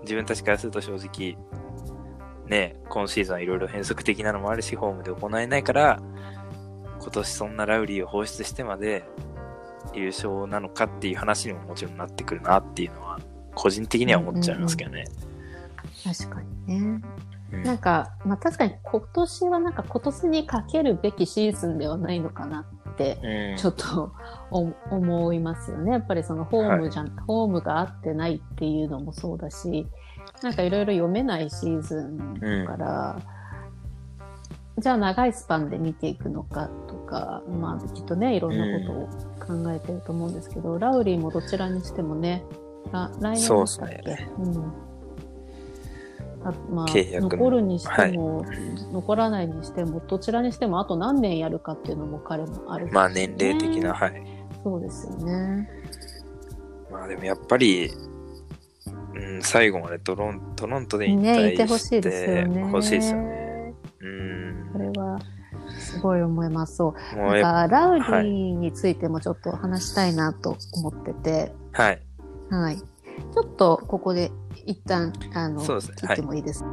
[0.01, 1.37] 自分たちからすると正直、
[2.47, 6.01] ね、今シーズンはいろいろ変則的なのもあるし、ホームで行えないから、
[6.99, 9.03] 今年そんなラウリーを放出してまで
[9.93, 13.19] 優勝なのかっていう話にももちろんなってくるなっていうのは
[13.55, 15.05] 個人的には思っちゃいますけどね。
[16.03, 16.79] 確かにね。
[16.79, 17.03] うん
[17.61, 24.11] なんか、まあ確かに今年はなんか今年にかけるべきシーズンではないのかなって、うんちょっと
[24.49, 25.91] お思いますよね。
[25.91, 29.87] やっぱりそのホームじゃん、ホームが合ってないっていうのもそうだし、
[30.41, 33.19] なんかいろいろ読めないシーズンだから、
[34.79, 42.43] じゃあ長いスパンで見ていくのかとか、まあきっとね、いろんなことを考えてると思うんですけど、ラウリーもどちらにしてもね、
[42.91, 44.15] あ来年そうっだったっけ？
[44.15, 44.73] すねうん。
[46.45, 48.45] あまあ、契約の残るにしても、
[48.91, 53.93] 残らないにしても、どちらにしてもあと何年やるかっていうのも彼もある、まあ年齢的な、。
[53.93, 54.23] はい。
[54.61, 55.69] そうですよね。
[56.91, 57.91] まあでもやっぱり、
[59.15, 62.59] うん、最後までトロントロントで引ね、いて退ほしいですよね。
[62.59, 63.73] 欲しいですよね。
[64.01, 64.69] うん。
[64.73, 65.19] これは、
[65.79, 66.75] すごい思います。
[66.75, 67.17] そう。
[67.17, 71.87] なんか、ラウリーについてもちょっと話したいなと思ってて、はい。
[71.87, 72.01] はい。
[73.33, 74.31] ちょっとここで
[74.65, 76.63] 一旦、あの、ね切ってもいいです。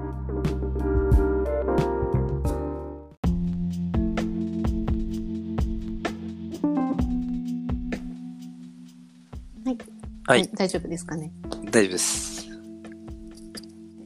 [10.27, 10.49] はい。
[10.55, 11.33] 大丈夫ですかね？
[11.73, 12.49] 大丈夫です。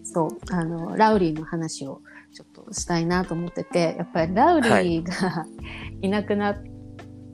[0.04, 2.00] そう、あの、ラウリーの話を
[2.32, 5.46] ちょっとしたいなと思ってて、やっぱりラウリーが、
[6.00, 6.62] い、 なくなっ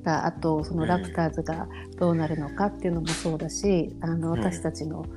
[0.03, 5.11] た後、そのラプターズがどうなるのかっていうのもそうだし、あの、ん私たちのフ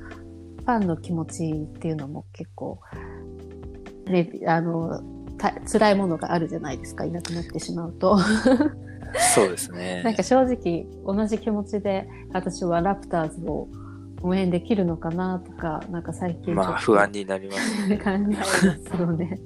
[0.64, 2.80] ァンの気持ちっていうのも結構、
[4.06, 5.02] ね、あの、
[5.36, 8.18] た辛いものがあるじゃないですか、いなくなってしまうと。
[9.34, 10.02] そうですね。
[10.04, 13.68] なんか正直、同じ気持ちで、私はラプターズを
[14.22, 17.98] 応援できるのかなとか、なんか最近まあ不安になりますね。
[17.98, 19.38] 考えますよね。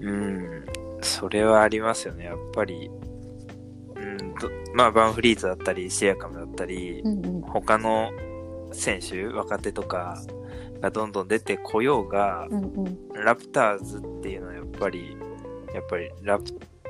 [0.00, 0.64] うん。
[1.00, 2.24] それはありますよね。
[2.24, 3.13] やっぱり、うん
[4.48, 7.40] と、まあバンフリーズだったり、シェアカムだったり、うんうん。
[7.42, 8.10] 他の
[8.72, 10.22] 選手、若手とか
[10.80, 13.08] がどんどん出てこようが、うんうん。
[13.14, 15.16] ラプターズっていうのはやっぱり、
[15.74, 16.44] やっぱりラプ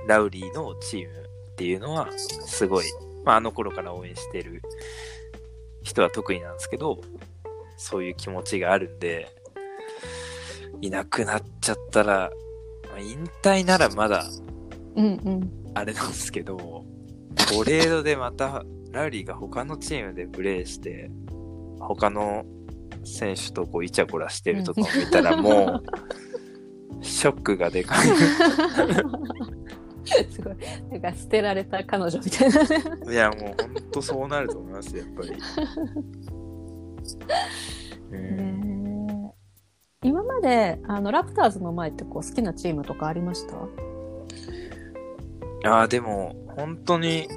[0.07, 1.15] ラウリーのチーム
[1.53, 2.85] っていうのはすごい、
[3.25, 4.63] まああの頃から応援してる
[5.83, 7.01] 人は特になんですけど、
[7.77, 9.29] そういう気持ちがあるんで、
[10.81, 12.31] いなくなっちゃったら、
[12.89, 14.27] まあ引退ならまだ
[14.97, 15.51] うんうん。
[15.75, 16.85] あれなんですけど、
[17.49, 21.11] トレードでまたラウリーが他のチームでプレーして、
[21.81, 22.45] 他の
[23.05, 25.83] 選手とこうイチャコラしてるとかを見たら も
[27.01, 28.09] う、ショックがでかい。
[30.31, 30.57] すごい。
[30.91, 32.51] なんか捨てられた彼女みたい
[33.07, 33.13] な。
[33.13, 33.57] いや、もう本
[33.91, 35.31] 当そうなると思います、やっぱり。
[38.13, 39.33] うんね
[40.03, 43.55] え今まであのラプターズの前ってこう好きなチームとかありました？
[45.65, 47.29] ああ、でも、本当に、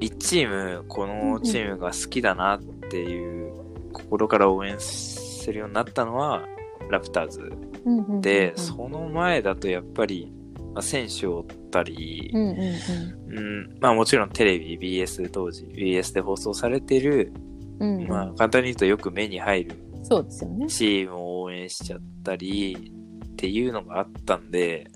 [0.00, 3.52] 一チーム、このチームが好きだなっていう、
[3.92, 6.46] 心から応援するようになったのは、
[6.90, 7.52] ラプターズ。
[8.20, 10.32] で、その前だとやっぱり、
[10.74, 12.58] まあ、選手を追ったりう、んうん
[13.36, 17.32] うん、まあもちろんテレビ、BS 当時、BS で放送されてる、
[18.08, 20.66] まあ簡単に言うとよく目に入るそうですよね。
[20.66, 22.92] チームを応援しちゃったり
[23.26, 24.90] っていうのがあったんで、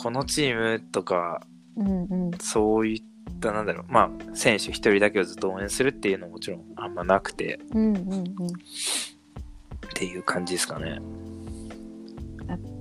[0.00, 1.40] このチームとか、
[1.76, 8.30] うんうんそういった、なんだろう、まあ、選手一人だけをずっと応援するっていうのももちろんあんまなくてうんうんうんっ
[9.94, 11.00] ていう感じですかね。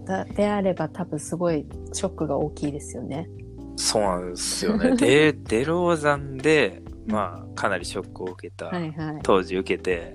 [0.06, 3.28] だであれば多分すごいショックが大きいですよね。
[3.76, 4.96] そうなんですよね。
[4.98, 9.20] で、デローザンで、まあ、かなりショックを受けた、はいはい。
[9.24, 10.14] 当時受けて、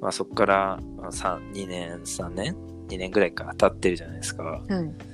[0.00, 2.56] まあそこからまあ3、2年、3年
[2.88, 4.42] ?2 年ぐらいか経ってるじゃないですか。
[4.42, 5.09] はい。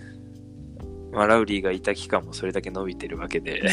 [1.12, 3.62] まあラウリーがいた期間もそれだけ伸びてるわけで。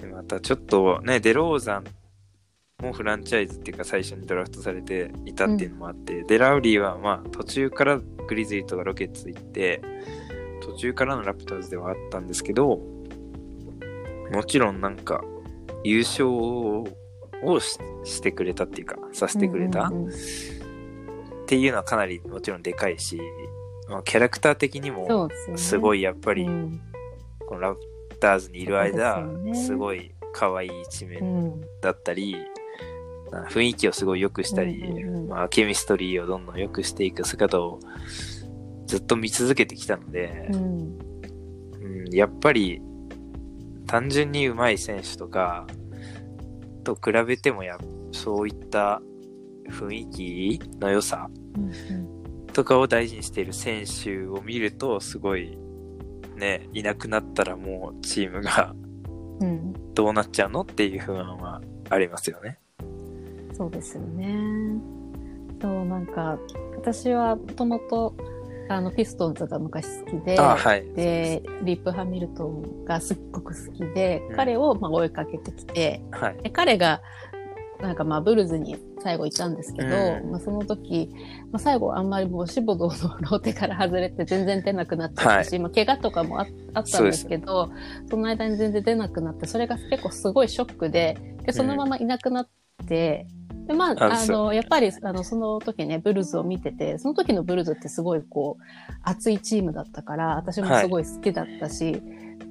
[0.00, 1.84] でまたちょっとね、デローザン
[2.82, 9.80] もフランチャイズっていうか最初にドラフトされていたっていうのもあって、で、ラウリーはまあ途中からグリズリーとかロケッツ行って、
[10.60, 12.80] 途中からのラプターズではあったんですけど、
[14.32, 15.24] もちろんなんか
[15.84, 16.86] 優勝を
[17.60, 20.12] ししてくれたっていうか、させてくれた、うんうんうん
[21.46, 23.20] っていうのはかなりもちろんでかいし、
[23.88, 26.80] まあ、キャラクター的にそもすごいやっぱり、うん。
[27.46, 29.54] このラプターズにいる間、すよね。
[29.54, 31.60] すごい可愛い一う面ん。
[31.80, 32.36] だったり、
[33.30, 35.28] な雰囲気をすごい良くしたり、うんうんうん。
[35.28, 37.80] まあ、ケミストリーをどんどん良くしていく姿を
[38.86, 40.98] ずっと見続けてきたのでう、ん。
[41.80, 42.80] うんやっぱり
[43.86, 45.66] 単純に上手い選手とか
[46.84, 47.78] と比べてもや
[48.12, 49.00] そういった
[49.68, 52.15] 雰囲気の良さうん
[52.56, 55.58] とかを大事にしている選手を見るとすごい
[56.36, 58.74] ねいなくなったらもうチームが
[59.92, 62.58] どうなっちゃうのっていう不安はありますよね。
[63.52, 64.34] そうですよね。
[65.60, 66.38] そう、なんか、
[66.76, 68.14] 私はもともと、
[68.68, 70.84] あの、ピストンズが昔好きで、あはい。
[70.92, 76.42] で、リップ・ハミルトンがすっごく好きで、うん彼をまあ追いかけてきて、はい。
[76.42, 77.00] で彼が、
[77.80, 80.30] なんかまあブルズに最後いたんですけど、うん。
[80.30, 81.10] まあその時、
[81.52, 87.70] まあ、最後あんまりもう志望堂のローテから外れて全然出なくなっちゃったし、まあ怪我とかもああったんですけど
[88.10, 92.48] その間に全然出なくなって、それが結構すごいショックで、で、そのままいなくなっ
[92.86, 93.26] て、
[93.66, 98.62] で、まあ、あの、やっぱり、あの、その時ね、ブルズを見てて、その時のブルズってすごいこう、
[99.02, 102.00] 熱いチームだったから、私もすごい好きだったし、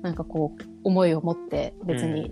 [0.02, 2.32] なんかこう、思いを持って、別に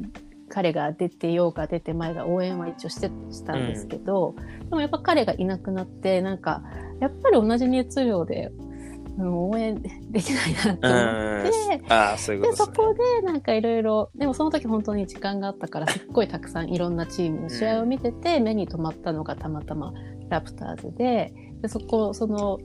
[0.54, 4.36] 彼が出てようが出てまいが応援は一応してしたんですけど、
[4.70, 6.62] でもやっぱ彼がいなくなって、なんか、
[7.00, 8.52] やっぱり同じ熱量で、
[9.18, 12.68] うん応援できないなってう思って、そ。
[12.68, 19.92] こでなんかいろいろ、でもその時本当に時間があったから、すっごいたくさんいろんなチームの試合を見てて、目に留まったのがたまたま
[20.30, 21.34] ラプターズで、
[21.64, 22.60] でそこ、その、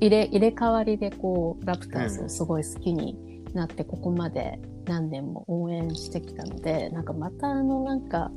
[0.00, 3.16] 入れ、入れ替わりでこう、ラプターズをすごい好きに
[3.52, 8.30] なって、ここまで何年も応援してきたので、なんかまたあの、なんか、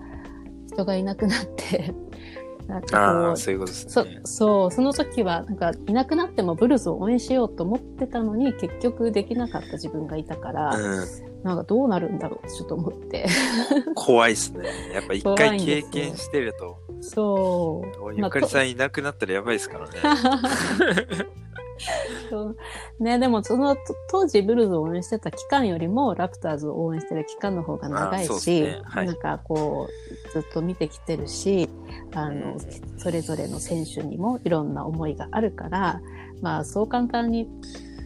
[0.68, 1.94] 人がいなくなって、
[2.68, 4.22] なんかこうああ、、そういうことですそね。
[4.24, 11.06] そう、その時は、なんか、いなくなってもブルズを応援しようと思ってたのに、結局できなかった自分がいたから、うん。
[11.44, 13.28] なんかどうなるんだろうってちょっと思って。
[13.94, 14.68] 怖いですね。
[14.96, 18.16] やっぱ一怖回経験してると、そう。
[18.16, 19.92] ゆかりさんいなくなったらやばいですからね。
[23.00, 28.82] ね、でもそのと当時ブルズを応援してた期間よりもラプターズを応援してる期間の方が長いし、ですね。
[28.84, 29.06] はい。
[29.08, 31.70] なんかこうずっと見てきてるし
[32.14, 32.60] あの、うん。
[32.98, 36.02] それぞれの選手にもいろんな思いがあるから
[36.42, 37.50] まあそう簡単に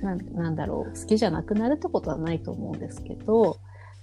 [0.01, 3.57] なんなんだろう好きじゃなくなるってことはないと思うんですけど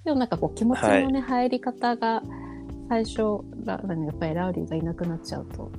[0.05, 2.23] でもなんかこう気持ちのね、入り方が
[2.89, 5.73] 最初ラやっぱりラウリーがいなくなっちゃうと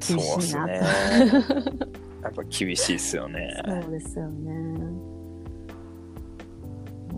[0.00, 1.74] 厳しいなですね。
[2.22, 3.48] やっぱ厳しいですよね。
[3.66, 5.12] そうですよね。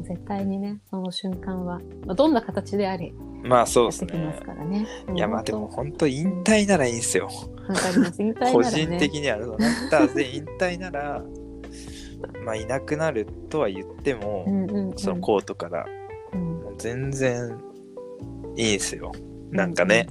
[0.02, 4.40] 絶対にね、その瞬間は、まあ、どんな形であれ、まあそうやですねます。
[4.42, 4.86] からね。
[5.14, 7.28] いやまあでも本本当引退ならいいんですよ。
[7.66, 8.22] 当、わかります。
[8.22, 9.56] 引退なら、ね、個人的には、ラプ
[9.90, 11.22] ターズで引退なら、
[12.44, 15.86] まあいなくなるとは言ってもう、んうんうん、そのコートから、
[16.32, 17.56] うん全然
[18.56, 19.12] いいんですよ。
[19.50, 20.08] なんかね、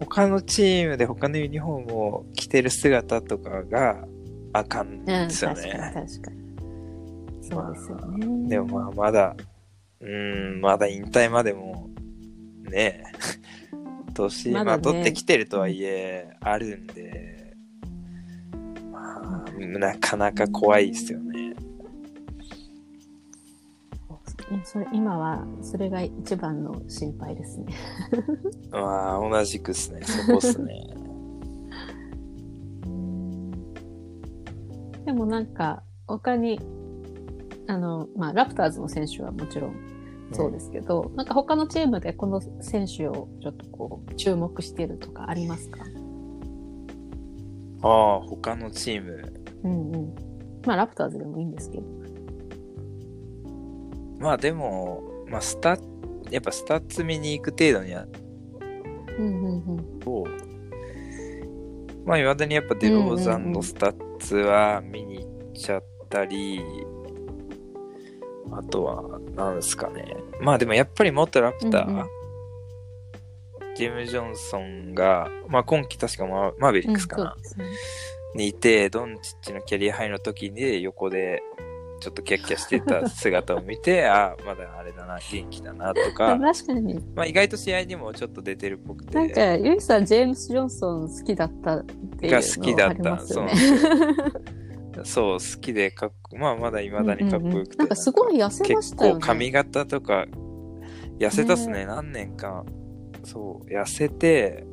[0.00, 4.04] 他のチームで他のユニフォームを着てる姿とかが
[4.52, 5.92] あかんうん、ですよ確かにね。
[5.94, 6.44] 確かに。
[7.42, 8.48] そうですよね。
[8.48, 9.36] でもまあ、まだ、
[10.00, 11.88] うーん、まだ引退までも、
[12.62, 13.04] ねえ、
[14.14, 17.54] 年、まねあ、取ってきてるとはいえ、あるんで、
[18.90, 21.33] まあ、なかなか怖いですよね。
[24.64, 27.66] それ今はそれが一番の心配ですね。
[28.70, 30.86] ま あ、同じくっすね、そこっすね。
[35.04, 36.60] でもなんか他に
[37.66, 39.74] あの、まあ、ラプターズの選手はもちろん
[40.32, 45.84] そうですけど、なんか他のチームでこの選手をちょっとこう注目してるとかありますか？
[47.82, 49.32] ああ、他のチーム。
[49.62, 50.14] うんうん。
[50.66, 52.03] まあラプターズでもいいんですけど。
[54.24, 55.76] まあでも、まあ、スタ
[56.30, 58.06] やっぱスタッツ見に行く程度には、
[59.18, 59.84] うんうんうん。
[62.06, 66.62] まあ、いまだにやっぱデローザンのスタッツは見に行っちゃったり、
[68.50, 70.16] あとは、なんですかね。
[70.40, 72.04] まあでもやっぱり元ラプター、うんうん
[73.76, 77.68] ジェームス・ジョンソンが、まあ今季確かママーベリックスかな、うんね
[78.36, 81.42] にいて、ドンチッチのキャリアハイの時に横で
[82.04, 87.00] ちょっとキャッキャしてた姿を見て、あ あ、まだあれだな、元気だなとか、確かに。
[87.14, 89.14] まあ意外と試合にもちょっと出てるっぽくて。
[89.16, 93.52] なんか、ゆいさん、ジェームス・ジョンソン好きだったっていうが好きだったのありますよね。
[95.04, 97.76] そう、好きでかっこ、まあまだ未だにかっこよくて。
[97.78, 99.20] なんかすごい痩せましたよね。
[99.20, 100.26] 結構髪型とか、
[101.18, 102.66] 痩せたっすね、何年か。
[103.24, 104.66] そう、痩せて、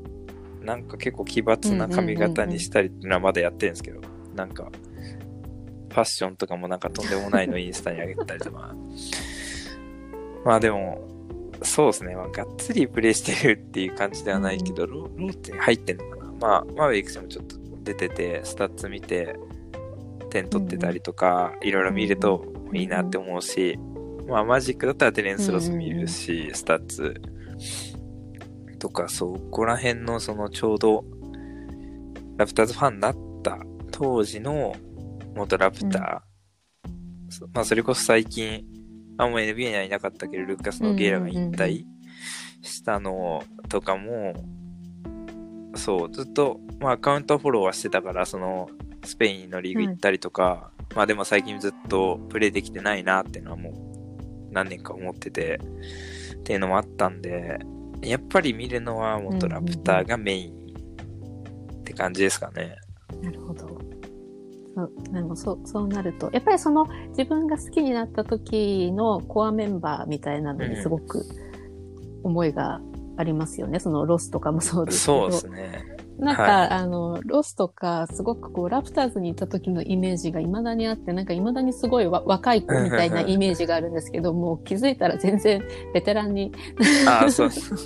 [0.61, 4.01] なんか結構奇抜な髪型にしたりっていうのはまだやってるんですけど、
[4.35, 4.69] なんか、
[5.91, 8.75] ファッションとかもなんかとんでもないのインスタに上げたりとか。
[10.43, 11.07] まあでも、
[11.63, 16.33] そうですね、まあ、がっつりプレイしてるっていう感じではないけど、ロローテに入ってんのかな。
[16.39, 19.35] まあ、マーベリックスもちょっと出てて、スタッツ見て、
[20.31, 23.77] 点取ってたりとか、いろいろ見るといいなって思うし、
[24.27, 27.21] まあ、マジックだったらテレンス・ロス見るし、スタッツ
[28.79, 31.03] とか、そこら辺のそのちょうど、
[32.37, 33.59] ラプターズファンになった
[33.91, 34.75] 当時の
[35.35, 38.65] 元ラプター、そまあ、それこそ最近、
[39.17, 41.85] あんま NBA にはいなかったけど、ルッカスのゲイラが引退
[42.61, 44.33] したのとかも、
[45.75, 48.69] そう、ずっと、まあ、アカウントフォローはしてたから、その、
[49.03, 53.69] スペインのリーグ行ったりとか、まあでも最近ずっとプレイできてないなっていうのはも
[54.49, 55.59] う何年か思ってて、
[56.35, 57.59] っていうのもあったんで、
[58.01, 60.53] やっぱり見るのは元ラプターがメイン
[61.81, 62.75] って感じですかね。
[63.21, 63.79] なるほど。
[64.73, 71.25] そうでもそうそうなると、やっぱりその自分が好きになった時のコアメンバーみたいなのにすごく
[72.23, 72.79] 思いが
[73.17, 73.79] ありますよね。
[73.79, 75.31] そのロスとかもそうですけど。
[75.31, 75.97] そうですね。
[76.21, 85.63] なんか、はいあの、ロスとか、すごくこう、ラプターズにいた時のイメージが未だにあって、なんか未だにすごいわ若い子みたいなイメージがあるんですけど、もう気づいたら全然
[85.95, 86.51] ベテランに。
[87.07, 87.79] ああ、そうそう。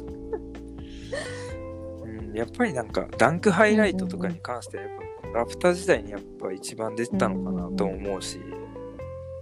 [2.03, 5.03] うん、やっぱりなんか、ダンクハイライトとかに関しては、やっぱ
[5.35, 8.39] ラプター時代にやっぱ一番出てたのかなと思うし、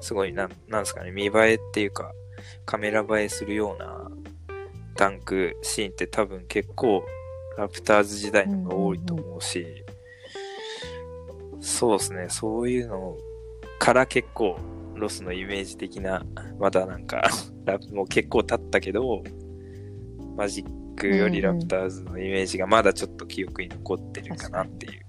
[0.02, 2.14] すごいなん、なんすかね、見栄えっていうか、
[2.66, 4.10] カメラ映えするような
[4.96, 7.06] ダンクシーンって多分結構、
[7.60, 9.68] ラプターズ時代の方が多いと思うし、
[11.62, 13.16] そうですね、そういうの
[13.78, 14.58] から結構、
[14.96, 16.26] ロスのイメージ的な、
[16.58, 17.22] まだなんか、
[17.66, 19.24] ラプもう結構経ったけど、
[20.36, 25.03] マジックよりラプターズのイメージがまだちょっと記憶に残ってるかなっていう。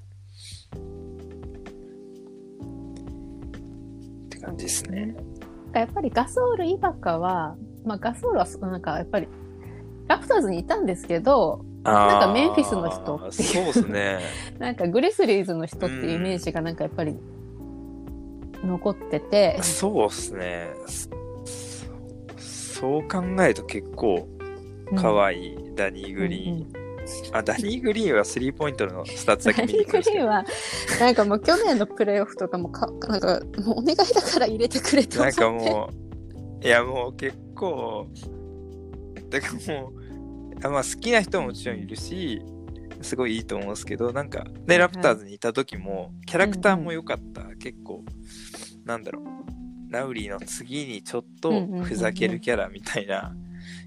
[4.44, 5.14] 感じですね。
[5.72, 9.28] やっぱりガソール・イバカは、まあガソールはなんかやっぱり、
[10.06, 14.18] ラプターズにいたんですけど、なんかメンフィスの人っていうそうですね。
[14.58, 17.18] なんかグリスリーズの人っていうイメージがなんかやっぱり
[18.64, 20.68] 残ってて、そうですね。
[20.86, 21.08] そ
[22.80, 24.28] そう考えると結構
[24.96, 26.54] カワイ、ダニー・グリーン。
[26.54, 26.83] うんうん
[27.32, 30.24] あ、ダニー・グリーンはスリーポイントのスタッツだけ見にダニー・行くんですけど。
[30.24, 30.44] グリーンは、
[31.00, 35.24] なんかもう去年のプレーオフとかもか、なんかもうお願いだから入れてくれって思。
[35.24, 35.90] なんかも
[36.62, 38.08] う、いやもう結構、
[39.30, 39.92] だからもう、
[40.66, 42.40] あまあ好きな人ももちろんいるし、
[43.02, 47.42] すごいいいと思うんですけど、なんか、ね、ラプターズにいた時も、キャラクターも良かった。
[47.56, 48.02] 結構、
[48.84, 51.52] なんだろう、ラウリーの次にちょっと
[51.82, 53.36] ふざけるキャラみたいな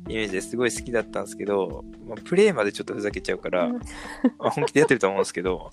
[0.07, 3.73] イメージですごい好きだったんですけど、まあ、プレイまでちょっとふざけちゃうから、うん。
[3.73, 5.69] まあ本気でやってると思うんですけど、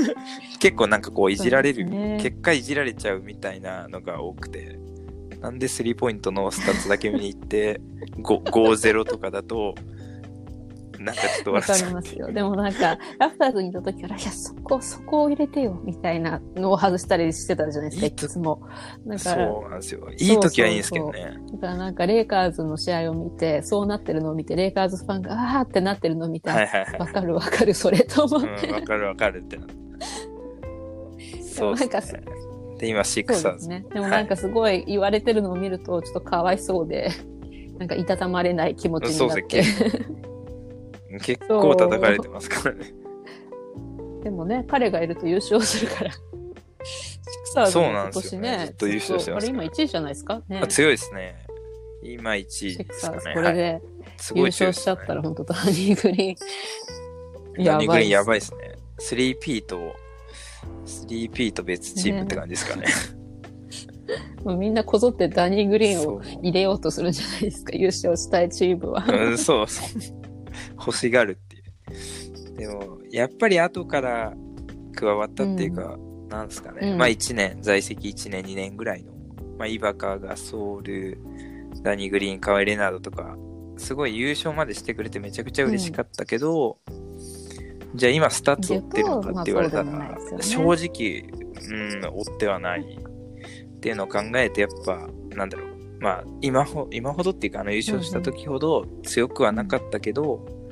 [0.58, 2.18] 結構なんかこういじられる、ね。
[2.20, 4.78] 結果いじられちゃうみたいなのが多くて、
[5.40, 7.80] なんでスリーポイントのスタッツだけ見に行って、
[8.18, 9.74] 5 5-0とかだと、
[11.04, 11.88] なんかちょっとわか笑っちゃう。
[11.90, 12.32] りますよ。
[12.32, 18.60] でもなんか、ラプターズにいた時から、いや、そこ、そこを入れてよ、みたいなのを外したりしてたじゃないですか、いつも。
[19.06, 20.08] だそから、うなんですよ。
[20.18, 21.36] いい時はいいんですけどね。
[21.52, 26.98] だからなんか、レイカーズの試合を見て、そうなってるのを見て、レイカーズファンが、あーってなってるのを見て、はいはいはい。
[26.98, 28.68] わかるわかる、それと思って。
[28.68, 29.66] うん、わかるわかるってな。
[31.54, 32.22] そうなんかですね。
[32.78, 33.66] で、今、シックサーズ。
[33.66, 33.86] そうですね。
[33.94, 37.10] でもなんかすごい言われてるのを見ると、ちょっとかわいそうで、
[37.78, 39.62] なんかいたたまれない気持ちそうでになって。
[39.62, 40.33] すね。
[41.20, 42.92] 結構叩かれてますからね。
[44.22, 46.10] でもね、彼がいると優勝するから。
[46.12, 50.66] シクサーズそうも今なんですよ年ね、ねずっと優勝してますからあれ今1位じゃないですかねあ。
[50.66, 51.46] 強いですね。
[52.02, 53.16] 今1位シですかね。
[53.16, 53.34] はい。
[53.34, 53.80] これで
[54.18, 57.64] す優勝しちゃったら、本当ダニー・グリーン。
[57.64, 58.76] ダニーグリーンやいばいですね。
[59.00, 59.94] 3P と、
[60.86, 62.86] 3P と別チームって感じですかね。
[64.44, 69.04] もうみんなこぞってダニー・グリーンを入れようとするんじゃないですか、優勝したいチームは。
[69.08, 70.23] うん、そうそう。
[70.86, 72.56] 欲しがるっていう。
[72.56, 74.34] でも、やっぱり後から
[74.94, 76.92] 加わったっていうか、なんですかね。
[76.92, 79.12] うんまあ1年、在籍1年、2年ぐらいの、
[79.58, 81.18] まあイバカ、ガソール、
[81.82, 83.36] ダニー・グリーン、カワイ・レナードとか、
[83.76, 86.78] すごい優勝までしてくれてめちゃくちゃ嬉しかったけど、
[87.94, 91.24] じゃあ今スタッツ追ってるのかって言われたら、ね正直、
[91.70, 95.74] うん、追ってはないっていうのを考えて、やっぱ、なんだろう。
[96.00, 100.63] まあ、今ほ今ほどっていうか、あの優勝した時ほど強くはなかったけど、その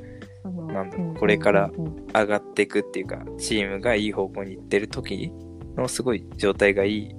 [0.45, 1.71] なんだろううこれから
[2.15, 5.33] 上がっていくっていうか、チームがいい方向に行ってる時
[5.77, 7.15] のすごい状態がいい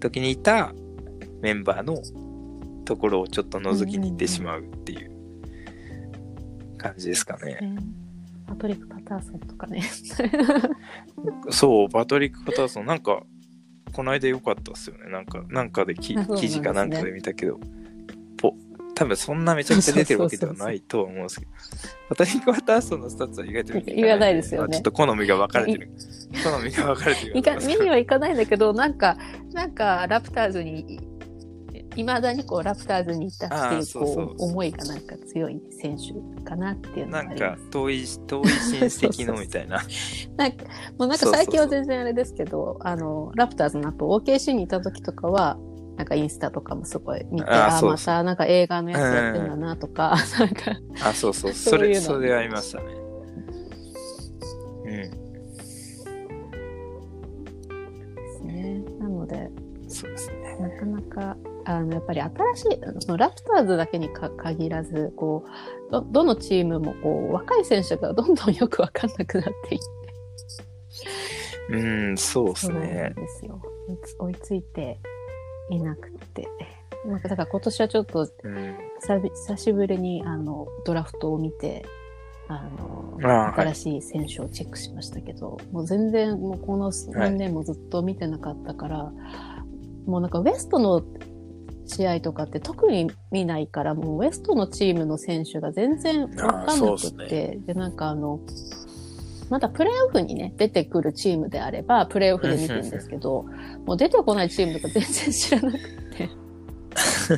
[0.00, 0.72] 時にいた
[1.40, 1.98] メンバーの
[2.84, 5.10] ところをちょっと覗きに行ってしまうっていう
[6.76, 7.58] 感じですかね。
[7.60, 7.78] ね。
[8.46, 9.82] パトリック・パターソンとかね。
[11.50, 13.22] そう、パトリック・パターソン、なんか、
[13.92, 15.10] この間良かったっすよね。
[15.10, 17.66] なんか、なんかでき記事かなんかで見たけど、ぽ
[18.94, 21.52] 多分そんなめちゃくちゃ出てるわけではないとは思うんですけど、
[22.10, 25.90] パトリック・パターソンのスタッツは意外と言わないですよねまあちょっと好みが分かれてる。
[26.44, 29.16] 好みが分かれてるいか見には行かないんだけど、なんか、
[29.52, 31.00] なんか、ラプターズに、
[31.96, 37.38] いまだにこう、ラプターズに行ったっていう、こう、思いがなんか強い選手かなっていうのがなん。
[37.38, 39.80] か遠い、遠い親戚のみたいな。
[40.36, 40.64] なんか、
[40.98, 45.56] もうなんか最近は全然あれですけど、あの、ラプターズの後 OKC にいた時とかは、
[45.96, 50.72] なんかインスタとかもすごい見て、ああー、またなんか映画のやつやってんだなとか、なんか、
[51.04, 52.84] あ、そうそう、それ、それはありましたね。
[54.84, 54.90] うん。
[54.90, 55.10] で
[58.38, 58.82] すね。
[58.98, 59.50] なので、
[59.88, 60.56] そうですね。
[60.58, 61.36] なかなか、
[61.66, 65.44] あの、やっぱり新しい、そのラプターズだけにか限らず、こ
[65.88, 69.86] う、ど、どのチームも、こう、若い選手が どんどんよくわかんなくなっていって、
[71.70, 71.76] う
[72.12, 73.12] ん、そうですそうなんね。
[73.16, 73.60] ですよ。
[74.18, 74.98] 追いついて
[75.70, 76.48] いなくて。
[77.06, 78.76] なんか、だから今年はちょっと、うん。
[79.30, 81.84] 久しぶりに、あの、ドラフトを見て、
[82.48, 89.12] あの、新しい選手をチェックしましたけど、もう全然、もうこの何年もずっと見てなかったから、
[90.06, 91.02] もうなんかウエストの
[91.86, 98.40] 試合とかって特に見ないから、もうウエストのチームの選手が全然わかんなくて、で、なんかあの、
[99.54, 103.44] まだプレーオフにね、出てくるチームであれば、プレーオフで見てるんですけど、
[103.86, 106.28] もう出てこないチームとか全然知らなくて。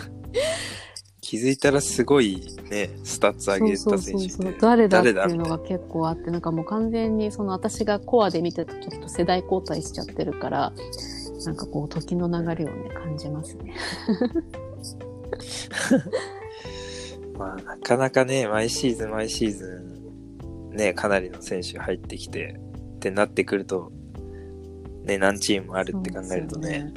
[1.21, 2.41] 気づいたらすごい
[2.71, 4.57] ね、スタッツ上げた選手いて。
[4.59, 10.73] 誰だって誰だいうのが結構あって、なんかもう完全にその私がコアで見てた時と世代交代しちゃってるから、
[11.45, 13.75] なんかこう時の流れをね、感じますね。
[17.37, 19.96] まあ、なかなかね、毎シーズン毎シーズン、
[20.77, 22.57] ね、かなりの選手入ってきて、
[22.97, 23.93] ってなってくると、
[25.05, 26.93] ね、何チームもあるって考えるとね、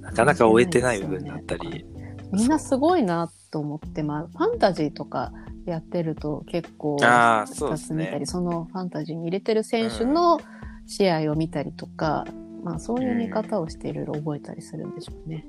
[0.00, 1.84] なかなか終えてない部分だったり、
[2.32, 5.32] みんなすごいなと思って、まあ、ファンタジーとか
[5.66, 8.04] やってると結構、あースタそうですね。
[8.04, 10.40] ッツ見たり、そのファンタジーに入れてる選手の
[10.86, 12.26] 試合を見たりとか、
[12.62, 15.46] まあそういう見方をしていろいろ覚えたりするんでしょうね。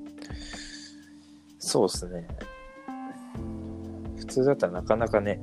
[1.58, 2.28] そうですね。
[4.16, 5.40] 普通だったらなかなかね、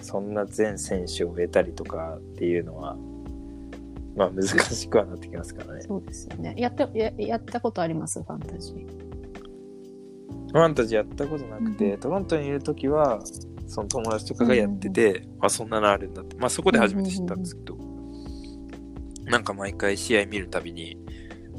[0.00, 2.96] そんな全選手を得たりとかっていうのは、
[4.16, 5.82] まあ難しくはなってきますからね。
[5.82, 6.54] そうですよね。
[6.56, 8.22] やって、ややったことあります？
[8.22, 8.86] ファンタジー。
[10.50, 13.20] ファンタジーやったことなくて、うんトロントにいるときは、
[13.66, 16.36] その友達とかがやってて、あ、そんなのあるんだって。
[16.36, 17.76] まあそこで初めて知ったんですけど、
[19.24, 20.96] なんか毎回試合見るたびに、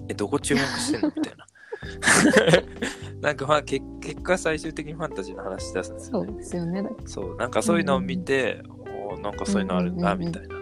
[0.07, 1.11] え、どこ注目してんの？
[1.15, 1.45] みたいな。
[3.21, 6.33] なんかまあ結結果最終的にファンタジーの話し出すんですそよね。
[6.33, 6.83] うですよね。
[6.83, 8.61] だそう、なんかそういうのを見て、
[9.11, 10.59] おーなんかそういうのあるんだ、うんうんうんみたいな。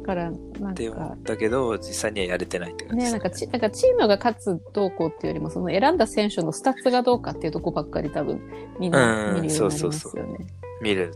[0.00, 0.34] っから、なん
[0.70, 8.40] かて思っ、たけど、実際にはやれてないって感じね、です、なんかチなんかチームが勝つどうこうっていうよりも、その選んだ選手のスタッツがどうかっていうとこばっかり多分
[8.78, 10.46] みんなうん見るようになりますそうそうよね。
[10.82, 11.12] 見る。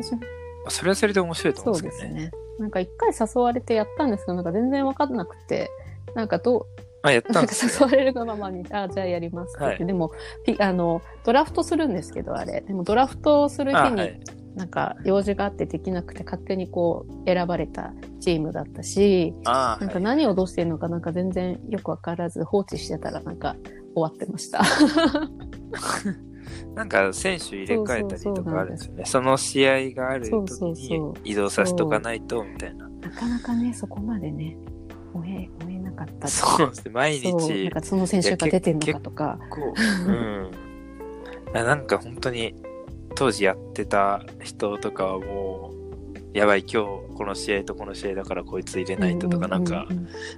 [0.00, 0.14] 私
[0.68, 2.20] それはそれで面白いと思そううんですけどね。
[2.20, 2.38] ですね。
[2.58, 5.70] なんか一回誘われてやったんですけど、なんか全然わかんなくて、
[6.14, 6.66] なんかどう、
[7.02, 7.72] あ、やったなんんかですね。
[7.72, 10.12] 誘われるがままに、あ、じゃあやりますって言って、はいでも、
[10.44, 12.60] ピあの、ドラフトするんですけど、あれ。
[12.62, 14.20] でもドラフトする日に、あはい。
[14.56, 23.54] なんか用事があってできなくて、勝手にこう、選ばれたチームだったし、あなんか何をどうしてるのかなんか全然よくわからず放置してたらなんか
[23.94, 24.62] 終わってました。
[26.74, 29.04] なんか選手入れ替えたりとかあるんですよね。
[29.04, 32.88] その試合がある時に移動させとかないと、みたいな。
[32.88, 34.56] なかなかね、そこまでね、
[35.14, 36.90] 追え、追えなかったりそうですね。
[36.92, 37.32] 毎日、
[37.64, 39.38] なんかその選手が出てんのかとか。
[39.50, 39.74] こ
[40.06, 40.50] う、うん。
[41.54, 42.54] あなんか本当に、
[43.14, 45.78] 当時やってた人とかはもう、
[46.34, 49.86] やばい、今日この試合とこの試合だからこいつ入れないととか、なんか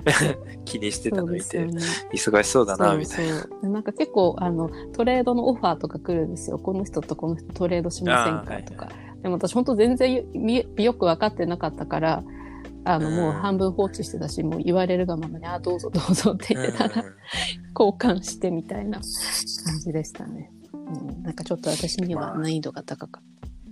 [0.64, 1.80] 気にしてたの見て、ね。
[2.12, 3.46] 忙しそうだな、みたいな。
[3.60, 6.58] そなんか結構あのトレードのオファーとか来るんですよ。
[6.58, 8.62] この人とこの人トレードしませんか？
[8.62, 8.88] とか。
[9.22, 10.22] でも私本当全然よ
[10.76, 12.24] よく分かってなかったから、
[12.84, 17.14] あのうんもう半分放置してたし、もう言われるがままに、あーどうぞどうぞって言ってたら、うん
[17.78, 20.50] 交換してみたいな感じでしたね。
[20.72, 20.76] う
[21.12, 23.22] ん、なんかちょっと私には難易度が高かっ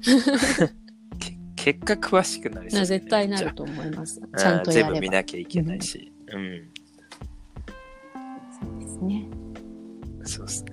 [1.19, 1.37] け
[1.75, 2.73] 結果詳しくなりた。
[2.73, 4.21] そうね絶対なると思います。
[4.21, 5.11] うんちゃんとや全部見。
[5.11, 6.13] なきゃいけないし。
[6.33, 6.69] うん。
[8.61, 9.29] そうですね。
[10.25, 10.71] そうですね。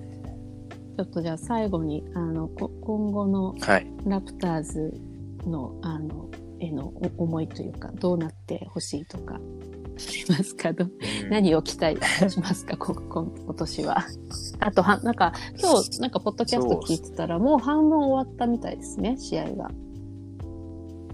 [0.96, 3.86] ちょっとじゃあ最後に、あの、こ今後のはい。
[4.06, 4.94] ラプターズ
[5.44, 6.30] の、あの、
[6.60, 9.44] へのお思いというか、どうなってほしいとか、あり
[10.28, 10.72] ますか？
[10.72, 10.86] どう？
[10.88, 10.90] ん
[11.30, 11.96] 何を期待
[12.30, 12.76] しますか？
[12.80, 12.94] 今
[13.56, 14.04] 年は。
[14.60, 19.70] あとは、なんか、今日、なんか、ポッドキャスト聞いてたら、もう半分終わったみたいですね、試合が。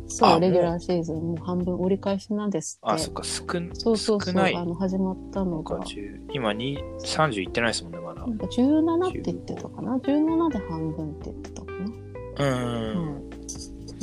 [0.09, 2.95] そう、あレギュラーシーズンもう半分折り返しなんですって。
[2.95, 8.21] あ、そっか、少んそうそうそう、少ないあの、始まったのが、か10今に30いってないですもんね、まだ。
[8.21, 12.47] なんか17って言ってたかな ?17 で半分って言ってたかな？
[12.47, 12.99] うん。
[12.99, 13.31] うん。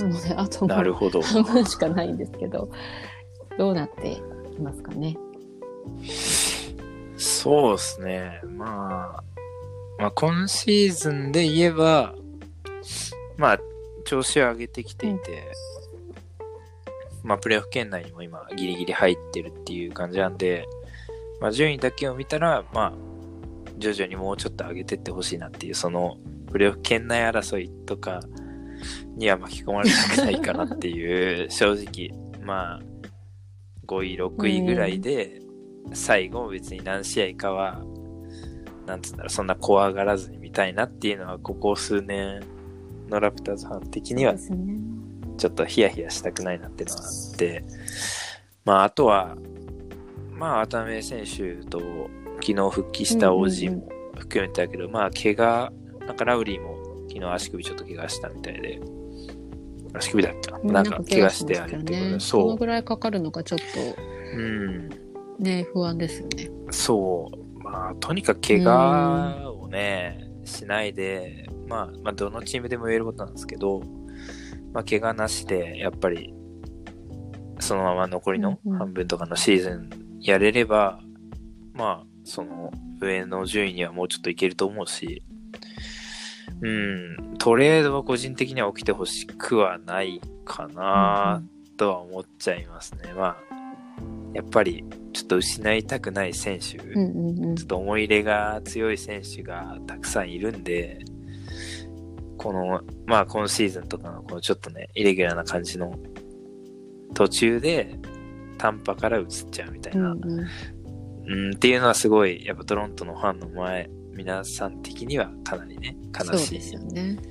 [0.04, 1.22] なので、なるほど。
[1.22, 2.70] 半分しかないんですけど、
[3.58, 4.16] どうなってい
[4.56, 5.18] きますかね？
[7.18, 8.42] そうですね。
[8.46, 9.24] まあ、
[10.00, 12.16] まあ、今シーズンで言えば、
[13.38, 13.60] まあ、
[14.06, 15.52] 調子を上げてきていて、
[17.24, 20.66] まあ、プレーオフ圏内にも今、ギリギリ入ってるっていう感じなんで、
[21.42, 22.94] まあ、順位だけを見たら、まあ、
[23.78, 26.18] 徐々にもうちょっと上げてってほしいなっていう、その、
[26.52, 28.22] プレーオフ圏内争いとか
[29.16, 32.10] には巻き込まれたくないかなっていう、 正直、
[32.44, 32.82] まあ、
[33.88, 35.42] 5位、6位ぐらいで、
[35.94, 37.84] 最後別に何試合かは、
[38.86, 42.42] なんつうんだろう、そんな怖がらずに見たいなっていうのは、ここ数年
[43.10, 44.36] のラプターズファン的には。
[45.40, 47.64] ちょっとヒヤヒヤしたくないなっていうのはあって、
[48.66, 49.38] まあ、あとは、
[50.34, 51.80] まあ、渡辺選手と
[52.42, 55.72] 昨日復帰した王子も含めてだけど、まあ、怪我、
[56.06, 56.78] なんかラウリーも
[57.10, 58.80] 昨日足首ちょっと怪我したみたいで、
[59.94, 63.60] 足首だっけななんか怪我してあれってことで、どのそぐらいかかるのかちょっ
[64.36, 64.40] う。
[64.40, 64.44] う
[64.86, 64.90] ん。
[64.90, 66.50] とね、不安ですよね。
[66.72, 67.64] そう。
[67.64, 73.82] まあ、とにかく怪我をね、しないで、まあ、まあ、どのチームでも言えることなんですけど、
[74.74, 76.34] まあ、怪我なしで、やっぱり、
[77.60, 79.90] そのまま残りのうんうん半分とかのシーズン
[80.22, 81.00] やれれば、
[81.74, 85.24] まあ、その上の順位にはもうちょっといけると思うし、
[86.62, 91.42] うん、トレードは個人的には起きてほしくはないかな
[91.78, 93.14] とは思っちゃいますね。
[93.14, 93.38] まあ、
[94.34, 94.84] やっぱり
[95.14, 97.56] ちょっと失いたくない選手、うんうんうん。
[97.56, 101.00] ちょっと思い入れが強い選手がたくさんいるんで、
[102.38, 105.98] この、まあ今シーズンとかのこのちょっとね、イレギュラーな感じの
[107.14, 107.98] 途中で
[108.58, 110.40] 短波から移っちゃうみたいな、うんうん。
[111.32, 113.90] うん、っていうのはすごい、やっぱトロントのファンの前、
[114.20, 116.54] 皆さん的にはかなりね、悲しい。
[116.56, 117.16] ですよね。
[117.16, 117.24] ちょ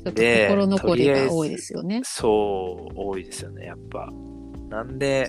[0.00, 2.00] っとで心残りが多いですよね。
[2.04, 4.10] そう、多いですよね、やっぱ。
[4.70, 5.28] なんで、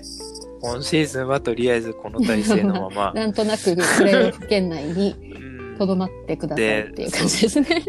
[0.62, 5.14] 今シーズンはとりあえずこの体制のまま、 なんとなくプレーオフ圏内に
[5.70, 7.84] うんとどまってくださいっていう感じですね。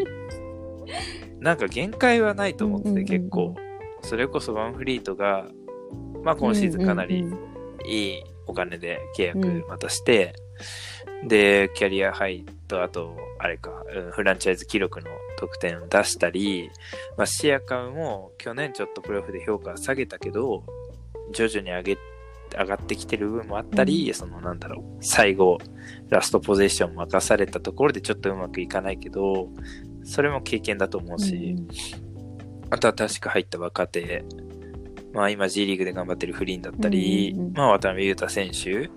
[1.40, 3.54] なんか限界はないと思ってて、うんうんうん結構。
[4.02, 5.46] それこそワンフリートが、
[6.22, 7.38] まあ今シーズンかなりうんうん
[7.86, 10.34] いいお金で契うん約またして、
[11.24, 15.06] で、キャリアハイと、あと、あれか、うんフランチャイズ記録の
[15.38, 16.70] 得点を出したり、
[17.16, 20.64] まあシアカムも去年ちょっとプレーオフで評価下げたけど、
[21.32, 21.98] 徐々に上げ、
[22.58, 24.14] 上がってきてる部分もあったり、うん。
[24.14, 25.58] そのなんだろう、最後、
[26.08, 29.48] ラストポゼッション任されたところでちょっとうまくいかないけど、
[30.04, 31.68] それも経験だと思うし、うん。
[32.70, 34.24] あとは確か入った若手、
[35.12, 38.90] まあ今 G リーグで頑張ってるフリーンだったり、うんまあ渡辺裕太選手、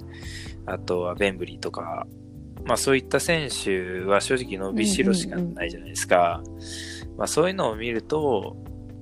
[0.65, 2.07] あとはベンブリーとか、
[2.65, 6.41] まあそういった選手は正直伸びしろしかないじゃないですか。
[7.17, 8.55] まあそういうのを見ると、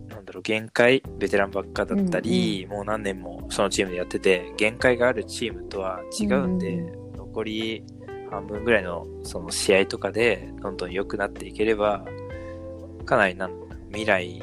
[0.09, 7.01] なんだだろう、限界、ベテランばっかだったり、もう何年もそのチームでやってて、限界があるチームとは違うんで、うん
[7.31, 7.83] 残り
[8.29, 12.03] 半分ぐらいのその試合とかでどんどん良くなっていければ、
[13.05, 13.51] かなりなん
[13.87, 14.41] 未来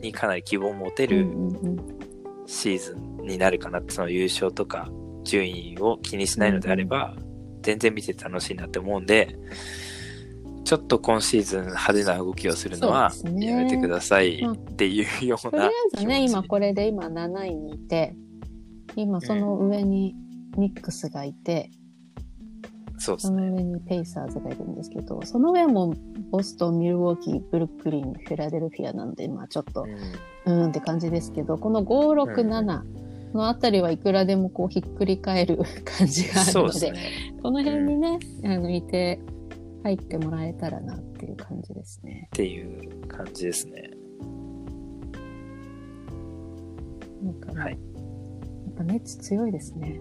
[0.00, 1.94] にかなり希望を持てるうんうんうん。
[2.46, 4.90] シーズンになるかなって、その優勝とか
[5.24, 7.14] 順位を気にしないのであれば、
[7.62, 9.36] 全然見てて楽しいなって思うんで、
[10.64, 15.66] ちょっと今シーズン派手な動きをするのはやめてくださいっていうようなとりあ
[15.96, 18.14] えずね、今これで今7位にいて、
[18.96, 20.14] 今その上に
[20.56, 21.70] ニックスがいて、
[22.98, 23.50] そうですそのね。
[23.50, 25.94] 上にペイサーズがいるんですけど、その上も
[26.30, 29.84] ボストン、ミルウォーキー、ブルックリン、フィラデルフィアなんで、まあちょっと
[30.46, 30.66] う、ん。
[30.66, 33.03] んって感じですけど、この5、6、うん
[33.34, 36.98] 7のあたりはいくらでもこうひっくり返る 感じがあるので、ね。
[37.42, 39.18] この辺にね、あの、いて、
[39.82, 42.28] 入ってもらえたらなっていう感じですね。
[42.28, 43.90] っていう感じですね。
[47.22, 50.00] なんかね、はいやっぱネッツ強いですね。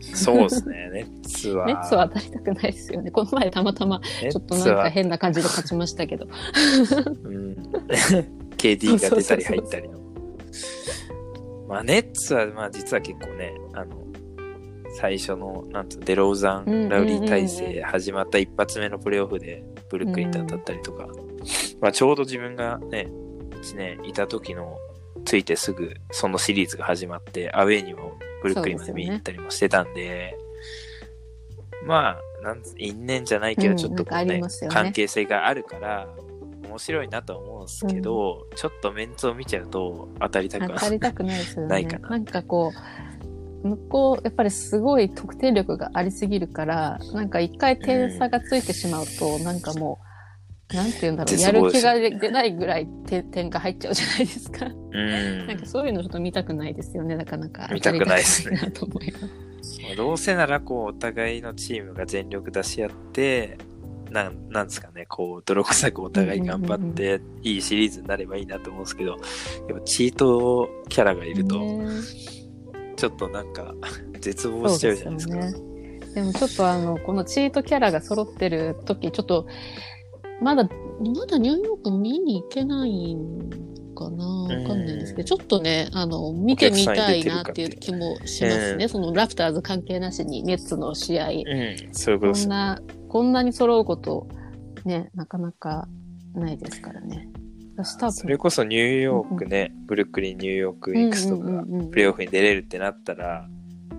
[0.00, 0.90] そうですね。
[0.92, 1.66] ネッツは。
[1.66, 3.10] ネッツは当たりたくないですよね。
[3.10, 6.26] この前たまたまネちょっとなんか変な感じで勝ちましたけど。
[7.24, 7.54] うん。
[8.56, 9.98] KD が出たり入ったりの。
[9.98, 10.02] ま
[11.78, 14.02] あ、ネッツは、まあ実は結構ね、あの、
[14.98, 16.88] 最初の、なんつうのデローザン、うんうんうんうん。
[16.88, 21.08] ラウリー体制始まった一発目のプレーオフで、ブルックリンと当たったりとか、
[21.80, 23.08] まあちょうど自分がね、
[23.62, 24.76] 1年いた時の、
[25.24, 30.36] ついてすぐそのシリーズが始まって、アウェーにもブルックリンまで見に行ったりもしてたんで、
[31.86, 34.74] まあ、なんつ因縁じゃないけど、うんちょっとこうね,、りますよね。
[34.74, 36.08] 関係性があるから、
[36.72, 41.68] 面白いなと思うんですけど、ちょっとメンツを見ちゃうと当たりたくは当たりたくないですよね。
[41.70, 42.08] ないかな。
[42.08, 42.72] なんかこ
[43.64, 50.00] う、向こう、やっぱりすごい得点力がありすぎるから、なんか一回点差がついてしまうと、なんかも
[50.72, 54.66] う、なんて言うんだろう、絶やる気が出ないぐらい点点が入っちゃうじゃないですか。
[54.66, 55.46] うん。
[55.46, 57.68] なんかそういうのちょっと見たくないですよね、なかなか。
[57.72, 58.72] 見たくないですね。
[59.96, 63.58] どうせならこうお互いのチームが全力出し合って
[64.12, 69.20] なんなんですかねこう泥臭くお互い頑張っていいシリーズになればいいなと思うんですけどやっ
[69.78, 71.86] ぱチートキャラがいるとね
[72.96, 73.74] ちょっとなんか
[74.20, 75.36] 絶望しちゃうじゃないですか。
[75.36, 75.72] ですよね。
[76.14, 79.46] でもちょっとあの、このチートキャラが揃ってる時、ちょっと、
[80.40, 83.50] まだ、まだニューヨーク見に行けないん
[83.94, 88.84] かなわかんないんですけど、ちょっとね、あの、見てみたいなっていう気もしますね。
[88.84, 91.28] うんそのラプターズ関係なしに、ネッツの試合。
[91.28, 91.42] うん、
[91.92, 92.50] そういうことですこん。
[92.50, 92.80] な、
[93.12, 94.26] こんなに揃うこと、
[94.86, 95.86] ね、なかなか
[96.34, 97.28] ないですからね。
[97.84, 103.46] それこそニューヨークね、ブルックリン、ニューヨーク、ニックスとかがプレーオフに出れるってなったら、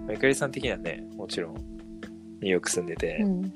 [0.10, 3.54] ゆかりさん的にはね、もちろんニューヨーク住んでて、うん。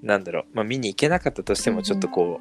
[0.00, 2.40] なんだろう、まあ見に行けなかったとしても、ちょっとこ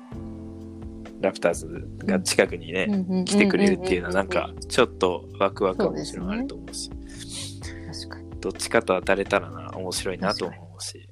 [1.19, 3.25] う、ラプターズが近くにね、うんうん。
[3.25, 6.91] 来てくれるっていうのは、なんか、ちょっとワクワクはもちろんあると思うし、
[7.91, 8.29] 確かに。
[8.39, 11.09] どっちかと当たれたらな、面白いなと思うし、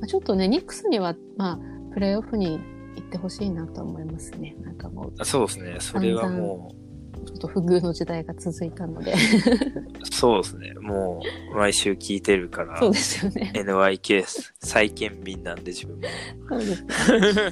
[0.00, 1.58] まあちょっとね、ニックスには、まあ、
[1.92, 2.58] プレーオフに
[2.96, 4.56] 行ってほしいなと思いますね。
[4.62, 6.74] なんかもう、あそうですね、それはも
[7.26, 9.12] ちょっと不遇の時代が続いたので。
[9.12, 9.16] う、
[10.10, 11.20] そうですね、も
[11.52, 13.52] う、毎週聞いてるから、そうですよね。
[13.54, 14.24] NYK
[14.60, 16.02] 再建民なんで自分も。
[16.48, 16.84] そうです。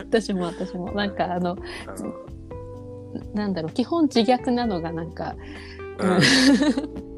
[0.00, 0.92] 私も私も。
[0.94, 2.14] なんかあの、あの
[3.34, 5.36] なんだろう、基本自虐なのがなんか、
[5.98, 7.17] うん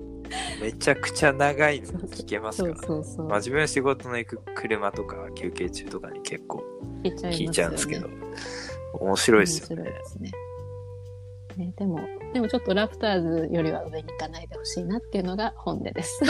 [0.60, 2.86] めちゃくちゃ長いの聞けますそうからね。
[2.86, 3.28] そうそう。
[3.28, 6.62] まあ自分仕事の行く車とか休憩中とかに結構
[7.02, 8.08] 聞いちゃうんですけど、
[8.94, 9.90] 面白いですよね。
[9.90, 10.30] ですね。
[11.56, 12.00] ね、でも、
[12.32, 16.20] でもちょっとラプターズよりは上に行かないでほしいなっていうのが本音です。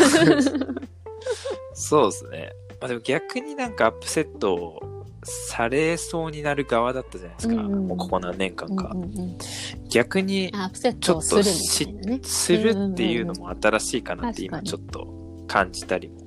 [1.75, 2.53] そうですね。
[2.81, 4.81] まあでも逆になんかアップセット
[5.23, 7.55] されそうになる側だったじゃないですか。
[7.55, 8.91] うんうんもうここ何年間か。
[8.95, 9.39] うんうんうん
[9.93, 12.21] 逆にアップセットをするね。
[12.23, 16.21] するっていうのも新しいかなって今ちょっと感じたりも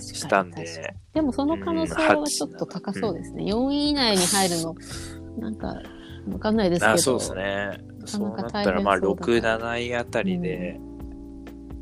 [0.00, 0.66] したんで
[1.12, 3.44] でもその可能性はちょっと高そうですね。
[3.44, 4.74] 4位以内に入るの、
[5.38, 5.80] なんか、
[6.32, 6.92] わかんないですけど。
[6.92, 7.78] あそうですね。
[8.06, 10.80] そうなったら、まあ、6、7位あたりで、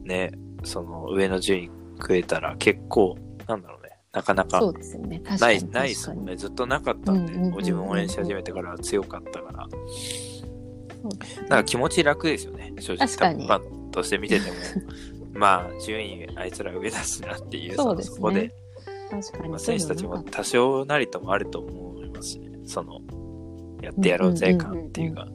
[0.05, 0.32] ね、
[0.64, 1.70] その上の順位
[2.01, 3.16] 食えたら結構、
[3.47, 3.80] なんだろうね、
[4.12, 5.70] なかなかない、かに。
[5.70, 6.36] ないですもんね。
[6.36, 9.68] ずっとなかったんで、うんうん自分応援し始めてから強かったから、
[11.48, 13.06] なんか気持ち楽ですよね、正直。
[13.06, 13.46] 確かに。
[13.46, 14.56] ファンとして見てても、
[15.38, 18.16] まあ、順位あいつら上だしなっていう、そうですね。
[18.16, 18.52] そこで、
[19.58, 22.58] 選手たちも多少なりともあると思いますしね。
[22.64, 23.00] その、
[23.82, 25.26] やってやろうぜ感っていうか、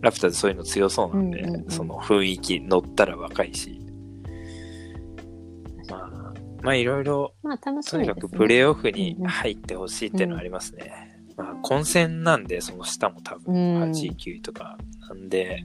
[0.00, 1.70] ラプターズそういうの強そうなんで、うんうんうん。
[1.70, 3.85] その雰囲気乗ったら若いし、まあ、
[6.66, 8.08] まあいろいろ、まあ楽しとに。
[8.08, 11.16] かくプレーオフに入ってほしいっていうのはありますね。
[11.36, 13.82] まあ、混戦なんで、その下も多う分、ん。
[13.92, 14.76] 8位、9位とか
[15.08, 15.64] なんで、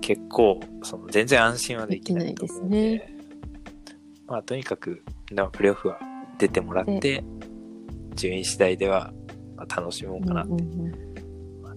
[0.00, 3.14] 結構、その、全然安心はできないと思うんで、できない
[4.28, 5.02] まあ、とにかく、
[5.32, 5.98] なプレーオフは
[6.38, 7.24] 出てもらって、
[8.14, 9.12] 順位次第では、
[9.56, 11.03] まあ、楽しもうかな、うんうんうんまあ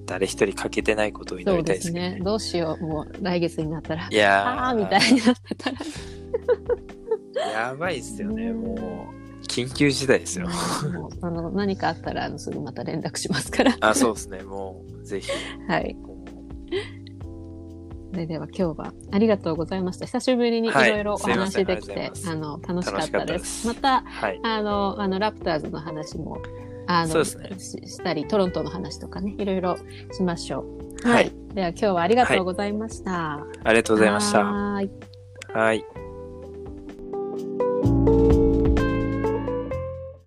[0.07, 2.21] 誰一人欠けてないことを祈そうりたいでねですすけどね。。
[2.23, 2.83] どうしよう。
[2.83, 4.07] もう来月になったら。
[4.09, 5.77] いやーああーみたいになってたら。
[7.51, 9.09] やばいっすよね、うんも
[9.41, 10.47] う、緊急事態ですよ。
[10.47, 13.77] もうあの何かあったらあのすぐまた連絡しますから。
[13.79, 15.29] あ、そうですね、もう、ぜひ、
[15.67, 15.95] はい。
[18.11, 20.05] それでは今日はありがとうございました。
[20.05, 23.23] 久しぶりにいはいろいろおすいません話できて、ありがとうござあの、楽しかっ楽しかたで。
[23.23, 24.39] ったですすまた、はい。
[24.43, 26.41] あの、あの、ラプターズの話も、
[26.87, 27.35] あの、ねし
[27.85, 29.77] したり、トロントの話とかね、いろいろ
[30.11, 30.65] しましょ
[31.03, 31.07] う。
[31.07, 33.45] はいでは今日はありがとうございました。
[33.63, 34.43] ありがとうございました。
[34.43, 34.89] はーい。
[35.53, 36.06] はい。